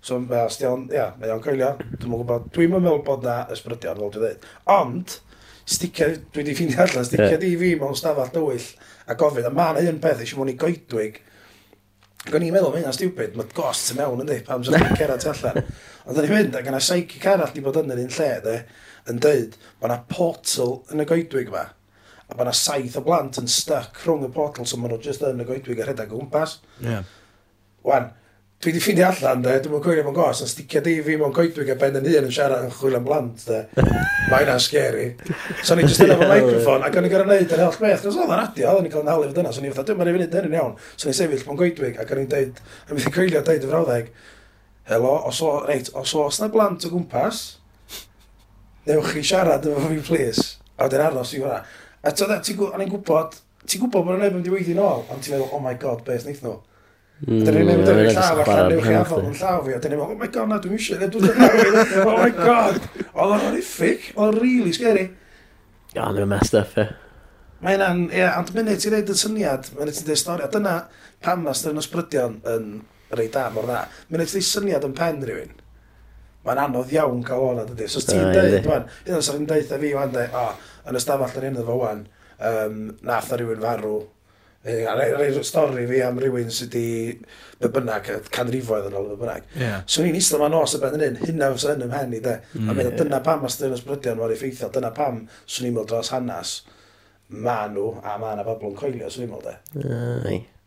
[0.06, 1.72] So, mae di o'n, ia, mae o'n coelio.
[1.84, 4.50] Dwi'n mynd gwybod, dwi'n meddwl bod na ysbrydion, fel dwi'n dweud.
[4.76, 5.16] Ond,
[5.66, 8.68] sticio, dwi wedi ffeindio allan, sticio di fi mewn stafell dywyll
[9.06, 11.22] a gofyn, a ma' na un peth eisiau mwyn i goedwig,
[12.26, 15.22] Ac o'n i'n meddwl, mae hynna'n stupid, mae ghost yn mewn yndi, pam sy'n cerad
[15.22, 15.60] tu allan.
[16.10, 18.54] Ond o'n i'n mynd, ac yna psychic arall di bod yn yr un lle, de,
[19.12, 21.62] yn dweud, mae yna portal yn y goedwig yma,
[22.26, 25.22] a mae yna saith o blant yn stuck rhwng y portal, so maen nhw jyst
[25.28, 26.56] yn y goedwig a rhedeg o gwmpas.
[26.82, 27.06] Yeah.
[27.86, 28.10] Wan,
[28.56, 31.32] dwi wedi ffeindio allan, de, dwi'n mwyn coelio mewn gos, yn sticio di fi mewn
[31.36, 33.58] goedwig a ben yn hun yn siarad yn chwil am blant, de.
[34.30, 35.10] Mae hynna'n scary.
[35.60, 38.16] So ni'n just yn fo microfon, ac o'n i'n gorau neud yr holl beth, cos
[38.16, 40.00] oedd yn radio, oedd o'n i'n cael yn hawlu fod yna, so ni'n fatha, dwi'n
[40.00, 40.72] mynd i fynd yn iawn.
[40.96, 44.08] So ni'n sefyll mewn goedwig, ac o'n i'n deud, a mi coelio deud y frawddeg,
[44.88, 47.42] helo, os o, reit, os oes na blant o gwmpas,
[48.88, 50.54] newch chi siarad efo fi, please.
[50.78, 51.60] A wedyn aros i fyna.
[52.06, 53.36] A to, da, ti'n gwybod,
[53.66, 56.02] ti'n gwybod bod yn ei bod yn diweithi nôl, ond ti'n meddwl, oh my god,
[56.06, 56.56] beth wnaeth nhw?
[56.56, 56.75] No?
[57.24, 60.00] Dyn ni'n mynd i'r llaw, a llan uwch iawn yn llaw fi, a dyn ni'n
[60.02, 63.44] mynd, oh my god, na, dwi'n eisiau, na, dwi'n eisiau, oh my god, oedd o'n
[63.46, 65.06] horrific, oedd o'n really scary.
[65.94, 66.90] O, oh, mae'n messed up, ie.
[67.64, 70.74] Mae hynna'n, ie, ond munud ti'n neud y syniad, munud ti'n dweud stori, a dyna
[71.24, 72.66] pam mas dyn ysbrydion yn
[73.16, 73.78] rei da mor dda,
[74.12, 75.54] munud ti'n syniad yn pen rhywun,
[76.44, 77.88] mae'n anodd iawn cael o'n ydy.
[77.88, 80.44] So, ti'n dweud, dwi'n, un o'n sy'n dweud fi, o'n dweud, o,
[80.92, 82.04] yn y stafall yn un o fo wan,
[82.52, 83.96] um, nath o rhywun farw,
[84.66, 87.18] A Rhaid stori fi am rhywun sydd wedi
[87.60, 89.44] be bynnag, canrifoedd yn ôl be bynnag.
[89.54, 89.84] Yeah.
[89.86, 92.34] So ni'n eistedd ma'n os y ben yn un, hynna fysa yn ymhen i de.
[92.56, 92.70] Mm.
[92.72, 96.10] A meddwl, dyna pam mas dyn ysbrydion mor effeithiol, dyna pam swn i'n meddwl dros
[96.14, 96.56] hanes,
[97.46, 99.56] ma nhw a ma na bobl yn coelio, swn i'n meddwl de.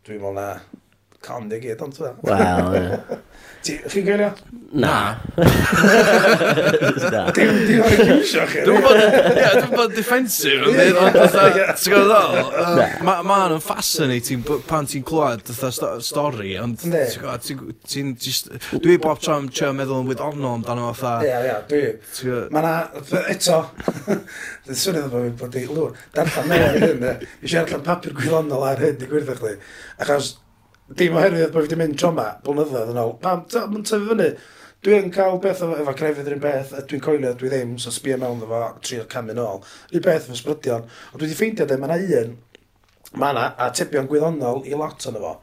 [0.07, 0.47] Dwi'n meddwl na,
[1.25, 2.99] calm dig i, don't Wel,
[3.63, 4.29] Chi'n gaelio?
[4.71, 5.17] Na.
[5.35, 7.23] Na.
[7.35, 8.61] Dim dim o'r cymysio chi.
[8.63, 12.93] Dwi'n bod defensif yn dweud, ond fatha, ti'n gwybod ddol?
[13.07, 18.51] Ma hwn yn fascinating pan ti'n clywed fatha stori, ond ti'n just...
[18.79, 21.27] Dwi bob tro am trio meddwl yn wyddonol amdano fatha.
[21.27, 22.43] Ia, Ie, dwi.
[22.55, 22.75] Ma na,
[23.33, 23.63] eto,
[24.67, 27.09] dwi'n swnio bod fi'n bod i lwr, darllen mewn i hyn,
[27.41, 29.57] eisiau darllen papur gwyddonol ar hyn, di gwirth chdi.
[29.99, 30.37] Achos
[30.97, 34.29] dim oherwydd bod fi wedi mynd tro yma, blynyddoedd yn ôl, pam, mae'n tyfu fyny.
[34.85, 37.91] Dwi'n cael beth efo, efo crefydd yr un beth, a dwi'n coelio, dwi ddim, so
[37.91, 39.59] sbio mewn efo, trio camu nôl.
[39.91, 42.31] Un beth efo sbrydion, ond dwi wedi ffeindio dweud, mae yna un,
[43.19, 45.33] mae yna atebion gwyddonol i lot yn efo,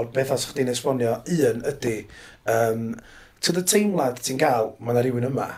[0.00, 1.94] ond beth as chdi'n esbonio, un ydy,
[2.54, 2.88] um,
[3.44, 5.50] tyd y teimlad ti'n cael, mae yna rhywun yma.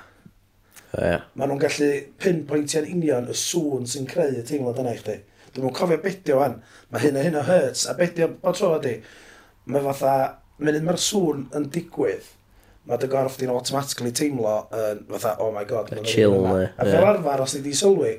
[0.96, 1.24] Yeah.
[1.38, 5.16] Mae nhw'n gallu pinpointio'n union y sŵn sy'n creu y teimlad yna i chdi.
[5.54, 6.58] Dwi'n mwyn cofio bedio wan,
[6.90, 8.98] mae hyn a hyn o hurts, a bedio bod tro ydy,
[9.68, 10.16] mae fatha,
[10.64, 12.26] mynd mae'r sŵn yn digwydd,
[12.88, 16.58] mae dy gorff di'n automatically teimlo yn uh, fatha, oh my god, mae'n chill yma.
[16.74, 18.14] A fel arfer, os ni di sylwi,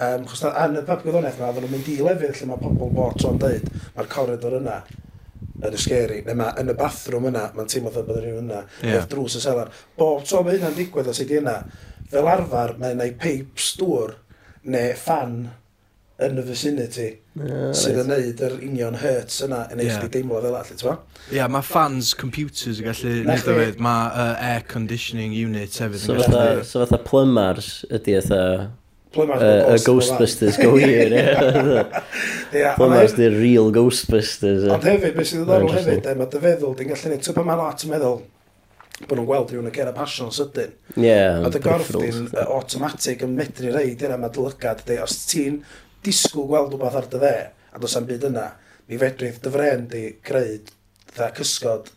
[0.00, 2.62] um, chos na, yn y pub gwyddoniaeth yma, oedden nhw'n mynd i lefydd lle mae
[2.62, 4.78] pobl bob tro'n deud, mae'r corridor yna
[5.64, 8.62] yn y scary, neu mae yn y bathroom yna, mae'n teimlo fel bod rhywun yna,
[8.84, 9.04] yeah.
[9.10, 9.70] drws y selar.
[9.98, 11.58] Bob tro mae hynna'n digwydd os ydi yna,
[12.10, 14.16] fel arfer, mae'n ei peip stŵr,
[14.72, 15.36] neu fan
[16.22, 20.06] yn y vicinity yeah, sydd yn neud yr union hurts yna yn eich yeah.
[20.14, 24.06] deimlo fel allu, ti'n Ie, yeah, mae fans computers yn gallu neud o fyd, mae
[24.12, 26.62] uh, air conditioning unit hefyd so yn gallu...
[26.68, 28.42] So fatha plymars ydy eitha...
[29.14, 32.62] Y Ghostbusters go here, ie.
[32.74, 34.66] Plymars di'r real Ghostbusters.
[34.74, 37.46] Ond hefyd, beth sydd yn ddorol hefyd, mae dy feddwl, di'n gallu neud, ti'n pan
[37.50, 38.18] mae'n lot yn meddwl,
[39.04, 40.74] bod nhw'n gweld rhywun yn ger y passion sydyn.
[40.96, 44.98] Ie, yeah, A dy gorff di'n automatic yn medru reid, yna mae dylygad, di.
[45.02, 45.62] os ti'n
[46.06, 47.34] disgwyl gweld rhywbeth ar dy dde,
[47.74, 48.46] a dos am byd yna,
[48.88, 50.56] mi fedrith dy fren di creu
[51.14, 51.90] dda cysgod.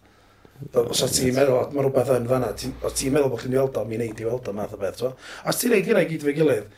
[0.74, 2.52] Os oes ti'n meddwl, mae rhywbeth yn fanna,
[2.88, 5.04] os ti'n meddwl bod chi'n weld o, mi'n neud i weld o math o beth.
[5.04, 5.14] So.
[5.48, 6.72] Os ti'n neud hynna i gyd fe gilydd,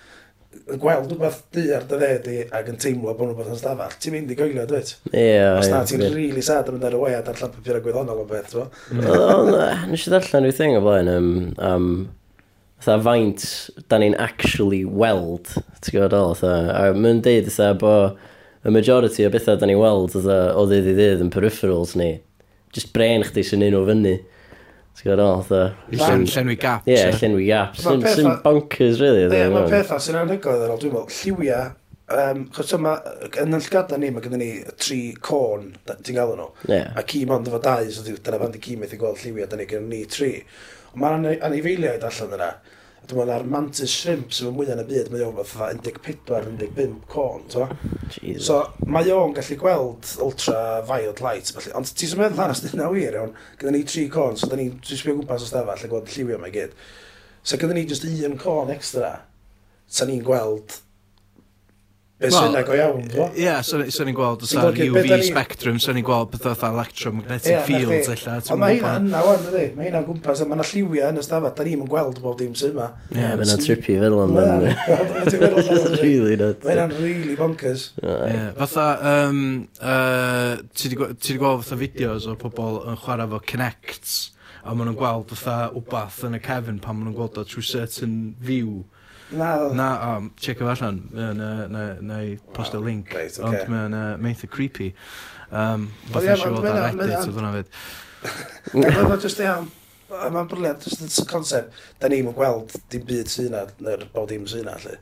[0.81, 4.15] gweld rhywbeth di ar dy dde di ac yn teimlo bod rhywbeth yn stafell, ti'n
[4.17, 4.93] mynd i goelio, dweud?
[5.13, 7.79] Ie, Os na, ti'n rili really sad yn mynd ar y we a darllen papur
[7.79, 11.29] a gwyddonol o beth, ti'n Nes i ddarllen rhyw thing o blaen um,
[11.69, 11.91] um,
[12.79, 13.45] fatha faint
[13.91, 15.51] da ni'n actually weld,
[15.83, 17.93] ti'n gwybod o, fatha, a mae'n deud fatha bo
[18.63, 22.13] y majority o bethau da ni'n weld fatha, o ddydd i ddydd yn peripherals ni,
[22.75, 24.15] just brain chdi sy'n un o fyny.
[24.99, 25.65] Ti'n gwybod o, fatha.
[25.91, 26.87] Llenwi gaps.
[26.87, 27.83] Ie, yeah, llenwi gaps.
[27.85, 28.39] Sy'n petha...
[28.43, 29.27] bonkers, really.
[29.27, 31.61] Ie, yeah, mae pethau sy'n anhygoel ar ôl, dwi'n meddwl, lliwia.
[32.09, 32.95] um, chos yma,
[33.41, 34.49] yn y llgada ni, mae gennym ni
[34.81, 36.89] tri corn, ti'n gael nhw, yeah.
[36.97, 39.67] a ci mond efo dau, so dyna fan di ci methu gweld lliwia, da ni
[39.69, 40.31] gennym ni tri.
[40.93, 42.49] Ond mae'n anifeiliaid allan yna,
[43.09, 47.47] Dwi'n meddwl, ar mantis shrimp sy'n mwyaf yn y byd, mae o'n fatha 14-15 corn,
[47.49, 51.73] ti'n So, mae o'n gallu gweld ultra violet light, felly.
[51.79, 53.33] Ond ti'n sy'n meddwl arall, dyna wir, iawn.
[53.57, 56.53] Gyda ni 3 corn, so da ni'n sbio gwmpas o stafell a gweld lliwio mae
[56.53, 56.77] gyd.
[57.41, 59.15] So, gyda ni just un corn extra,
[59.89, 60.77] sa ni'n gweld
[62.19, 63.25] Be well, sy'n go iawn, dwi?
[63.39, 65.17] Ie, sy'n so, so ni'n gweld os ar UV ni...
[65.23, 68.33] spectrum, sy'n so ni'n gweld beth oedd electromagnetic yeah, fields illa.
[68.43, 69.61] Ond mae hynna yna, wan, ydy.
[69.77, 72.73] Mae hynna'n gwmpas, mae yna lliwiau yn y stafell, da ni'n gweld bob dim sy'n
[72.73, 72.89] yma.
[73.13, 74.75] Ie, mae yna trippy fel am dda.
[76.03, 76.67] Really nuts.
[76.67, 77.87] Mae yna'n really bonkers.
[78.03, 79.41] Ie, fatha, um,
[79.79, 84.19] uh, ti wedi gweld fatha fideos o pobl yn chwarae fo Connects,
[84.65, 87.63] a maen nhw'n gweld fatha wbath yn y cefn pan maen nhw'n gweld o trwy
[87.71, 88.81] certain view.
[89.31, 93.45] Na, na o, check o allan, na i post o link, right, okay.
[93.45, 94.93] ond mae'n uh, meitha creepy.
[95.51, 97.75] Um, Beth eisiau fod ar Reddit oedd hwnna fyd.
[98.73, 99.69] Mae'n just iawn,
[100.09, 104.47] mae'n briliant, just yn concept, da ni'n gweld dim byd sy'n yna, neu'r bod dim
[104.49, 104.97] sy'n yna, lle.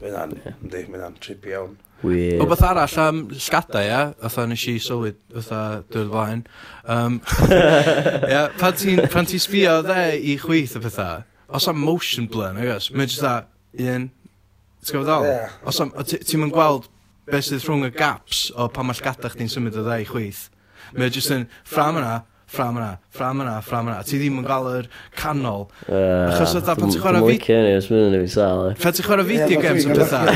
[0.00, 1.76] Mae'n an, ynddi, mae'n an, trippy iawn.
[2.04, 2.42] Weird.
[2.44, 4.00] O beth arall am sgada, ia?
[4.24, 5.62] Otha nes i sylwyd, otha
[5.92, 6.46] dyrdd flaen.
[6.92, 7.20] Um,
[8.32, 11.24] ia, pan ti'n ti sbio dde i chweith y pethau,
[11.56, 13.52] os am motion blur, nagos, mae'n just that,
[13.82, 14.10] un...
[14.86, 15.26] Ti'n gwybod ddol?
[15.26, 15.56] Yeah.
[15.66, 16.86] Os am, ti'n mynd gweld
[17.26, 20.46] beth sydd rhwng y gaps o pan mae llgada chdi'n symud o ddau chweith.
[20.94, 23.96] Mae'n jyst yn ffram yna, ffram yna, ffram yna, ffram yna.
[24.06, 24.86] Ti ddim yn gael yr
[25.18, 25.64] canol.
[25.90, 27.26] Achos oedd pan ti'n chwarae fideo...
[27.26, 28.62] Dwi'n licio ni, os mynd i fi sal.
[28.84, 30.30] Pan ti'n chwarae video games o bethau.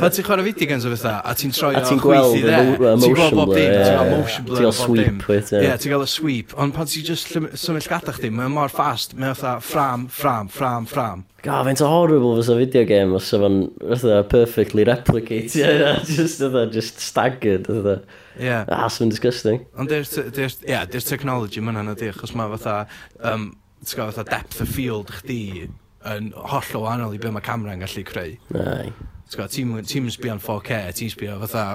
[0.00, 2.62] Pan ti'n chwarae video games o bethau, a ti'n troi o chweith i dde.
[3.04, 5.20] Ti'n gweld bob dim, uh, ti'n gweld motion blur, bob dim.
[5.60, 6.56] Ie, ti'n gael y sweep.
[6.56, 10.88] Ond pan ti'n just symud gada chdi, mae'n mor fast, mae'n fatha ffram, ffram, ffram,
[10.88, 11.28] ffram.
[11.42, 15.54] God, fe'n to horrible fysa video game os efo'n perfectly replicate.
[15.58, 17.66] Yeah, just, yna, just staggered.
[17.66, 17.96] Yna.
[18.38, 18.64] Yeah.
[18.70, 19.66] Ah, sy'n disgusting.
[19.76, 20.14] Ond there's
[20.62, 22.86] yeah, there's technology ma'n di, achos mae fatha,
[23.26, 25.66] um, fatha depth of field chdi
[26.12, 28.38] yn hollol wahanol i be mae camera'n gallu creu.
[28.54, 28.92] Nai.
[29.32, 31.66] Ti'n sbio yn 4K, ti'n sbio fatha,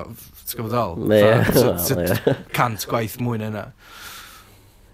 [0.48, 0.96] ti'n gwybod ddol?
[1.12, 1.22] E.
[2.32, 2.40] E.
[2.56, 3.68] Cant gwaith mwy na yna.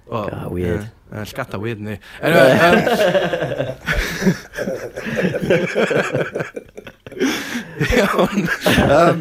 [0.07, 0.81] Well, God, weird.
[0.81, 0.89] Yeah.
[1.13, 1.99] Llgada weird ni.
[2.21, 3.83] Anyway, um,
[7.93, 8.47] Iawn.
[8.89, 9.19] um,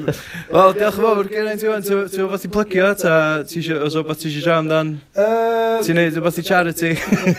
[0.53, 1.29] Wel, diolch yn fawr.
[1.31, 2.89] Geraint, Iwan, ti'n fath i plygio?
[3.01, 3.15] Ta,
[3.49, 4.93] ti eisiau, os o beth ti eisiau siarad amdan?
[5.85, 6.93] Ti'n neud rhywbeth i charity?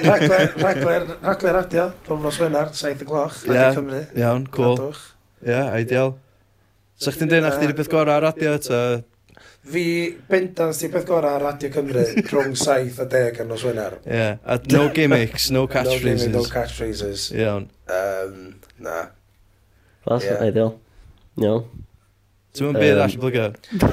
[0.06, 4.04] Ragler radio, pob nos Wener, 7 o'clock, Radio Cymru.
[4.20, 4.78] Iawn, cool.
[5.45, 6.14] Ie, ideal.
[7.01, 8.84] Sa chdi'n dweud na chdi'r wedi beth gorau ar radio, ta?
[9.64, 9.86] Fi
[10.28, 13.97] bendant di peth gorau ar Radio Cymru rhwng 7 a 10 ar nos Wener.
[14.05, 14.38] Yeah.
[14.43, 16.28] A no gimmicks, no catchphrases.
[16.28, 17.32] no, no catchphrases.
[17.32, 17.70] Iawn.
[17.88, 18.26] Yeah.
[18.28, 19.07] Um, na.
[20.05, 20.43] That's yeah.
[20.43, 20.74] ideal.
[20.74, 20.82] Iawn.
[21.36, 21.55] No.
[22.53, 23.45] Ti'n mynd byd all blygo?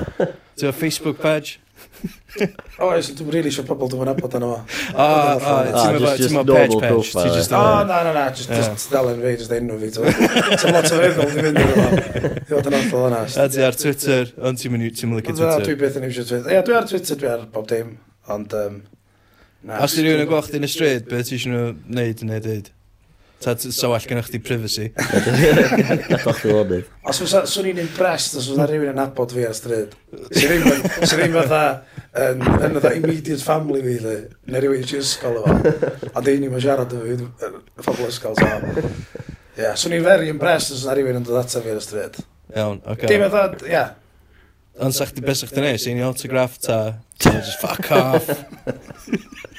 [0.60, 1.60] Ti'n Facebook page?
[2.86, 4.58] Oes, dwi'n rili eisiau pobl dwi'n abod yna fo.
[4.94, 5.54] O, o,
[6.16, 7.12] ti'n ma page page.
[7.16, 9.90] O, na, na, na, just dalen fi, just enw fi.
[9.96, 11.86] Ti'n lot o feddwl dwi'n mynd yna fo.
[12.16, 13.22] Dwi'n fod yn hollol yna.
[13.44, 15.66] A ti ar Twitter, ond ti'n mynd i'n mynd Twitter.
[15.68, 16.50] Dwi beth yn eisiau Twitter.
[16.56, 17.94] Ie, dwi ar Twitter, dwi ar bob dim.
[18.32, 19.80] Ond, na.
[19.84, 22.74] Os ti'n rhywun yn gweld chdi yn y stryd, beth ti'n eisiau gwneud neu dweud?
[23.40, 24.90] Ta so well gennych chdi privacy.
[24.92, 26.88] Gadwch chi onydd.
[27.08, 29.94] Os fysa, swn i'n impressed os fysa rhywun yn abod fi a stryd.
[30.36, 31.62] Swn i'n fatha
[32.20, 34.16] yn yn fatha immediate family fi dde.
[34.52, 35.54] Neu rhywun eisiau ysgol efo.
[36.12, 38.36] A dyn ni'n siarad efo fi phobl ysgol.
[39.56, 42.20] Ie, swn i'n very impressed os oedd rhywun yn dod ata fi ar y stryd.
[42.52, 43.08] Iawn, oce.
[43.08, 43.86] Dim fatha, ie.
[44.84, 46.80] Ond sa'ch ti beth sa'ch ti'n neis, un i autograph ta,
[47.24, 48.28] just fuck off.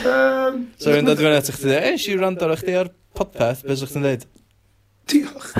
[0.00, 3.64] Um, so rwy'n dod i fyny atych chi, e, si rand ar chdi ar podpeth,
[3.66, 4.22] beth ydych chi'n dweud?
[5.10, 5.50] Diolch.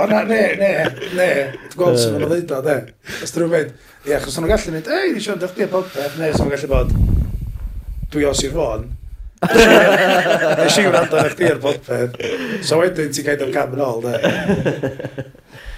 [0.00, 0.70] O na, ne, ne,
[1.16, 1.28] ne,
[1.72, 2.76] dwi'n gweld sy'n mynd o ddeud o, de.
[3.24, 3.74] Os dwi'n mynd,
[4.06, 6.70] ie, achos o'n gallu mynd, ei, ni siarad chdi ar podpeth, ne, os o'n gallu
[6.70, 6.94] bod,
[8.12, 8.86] dwi os i'r fôn.
[10.60, 12.16] Nes i wrando ar chdi ar podpeth,
[12.66, 14.14] so wedyn ti'n gael o'r cam yn ôl, de.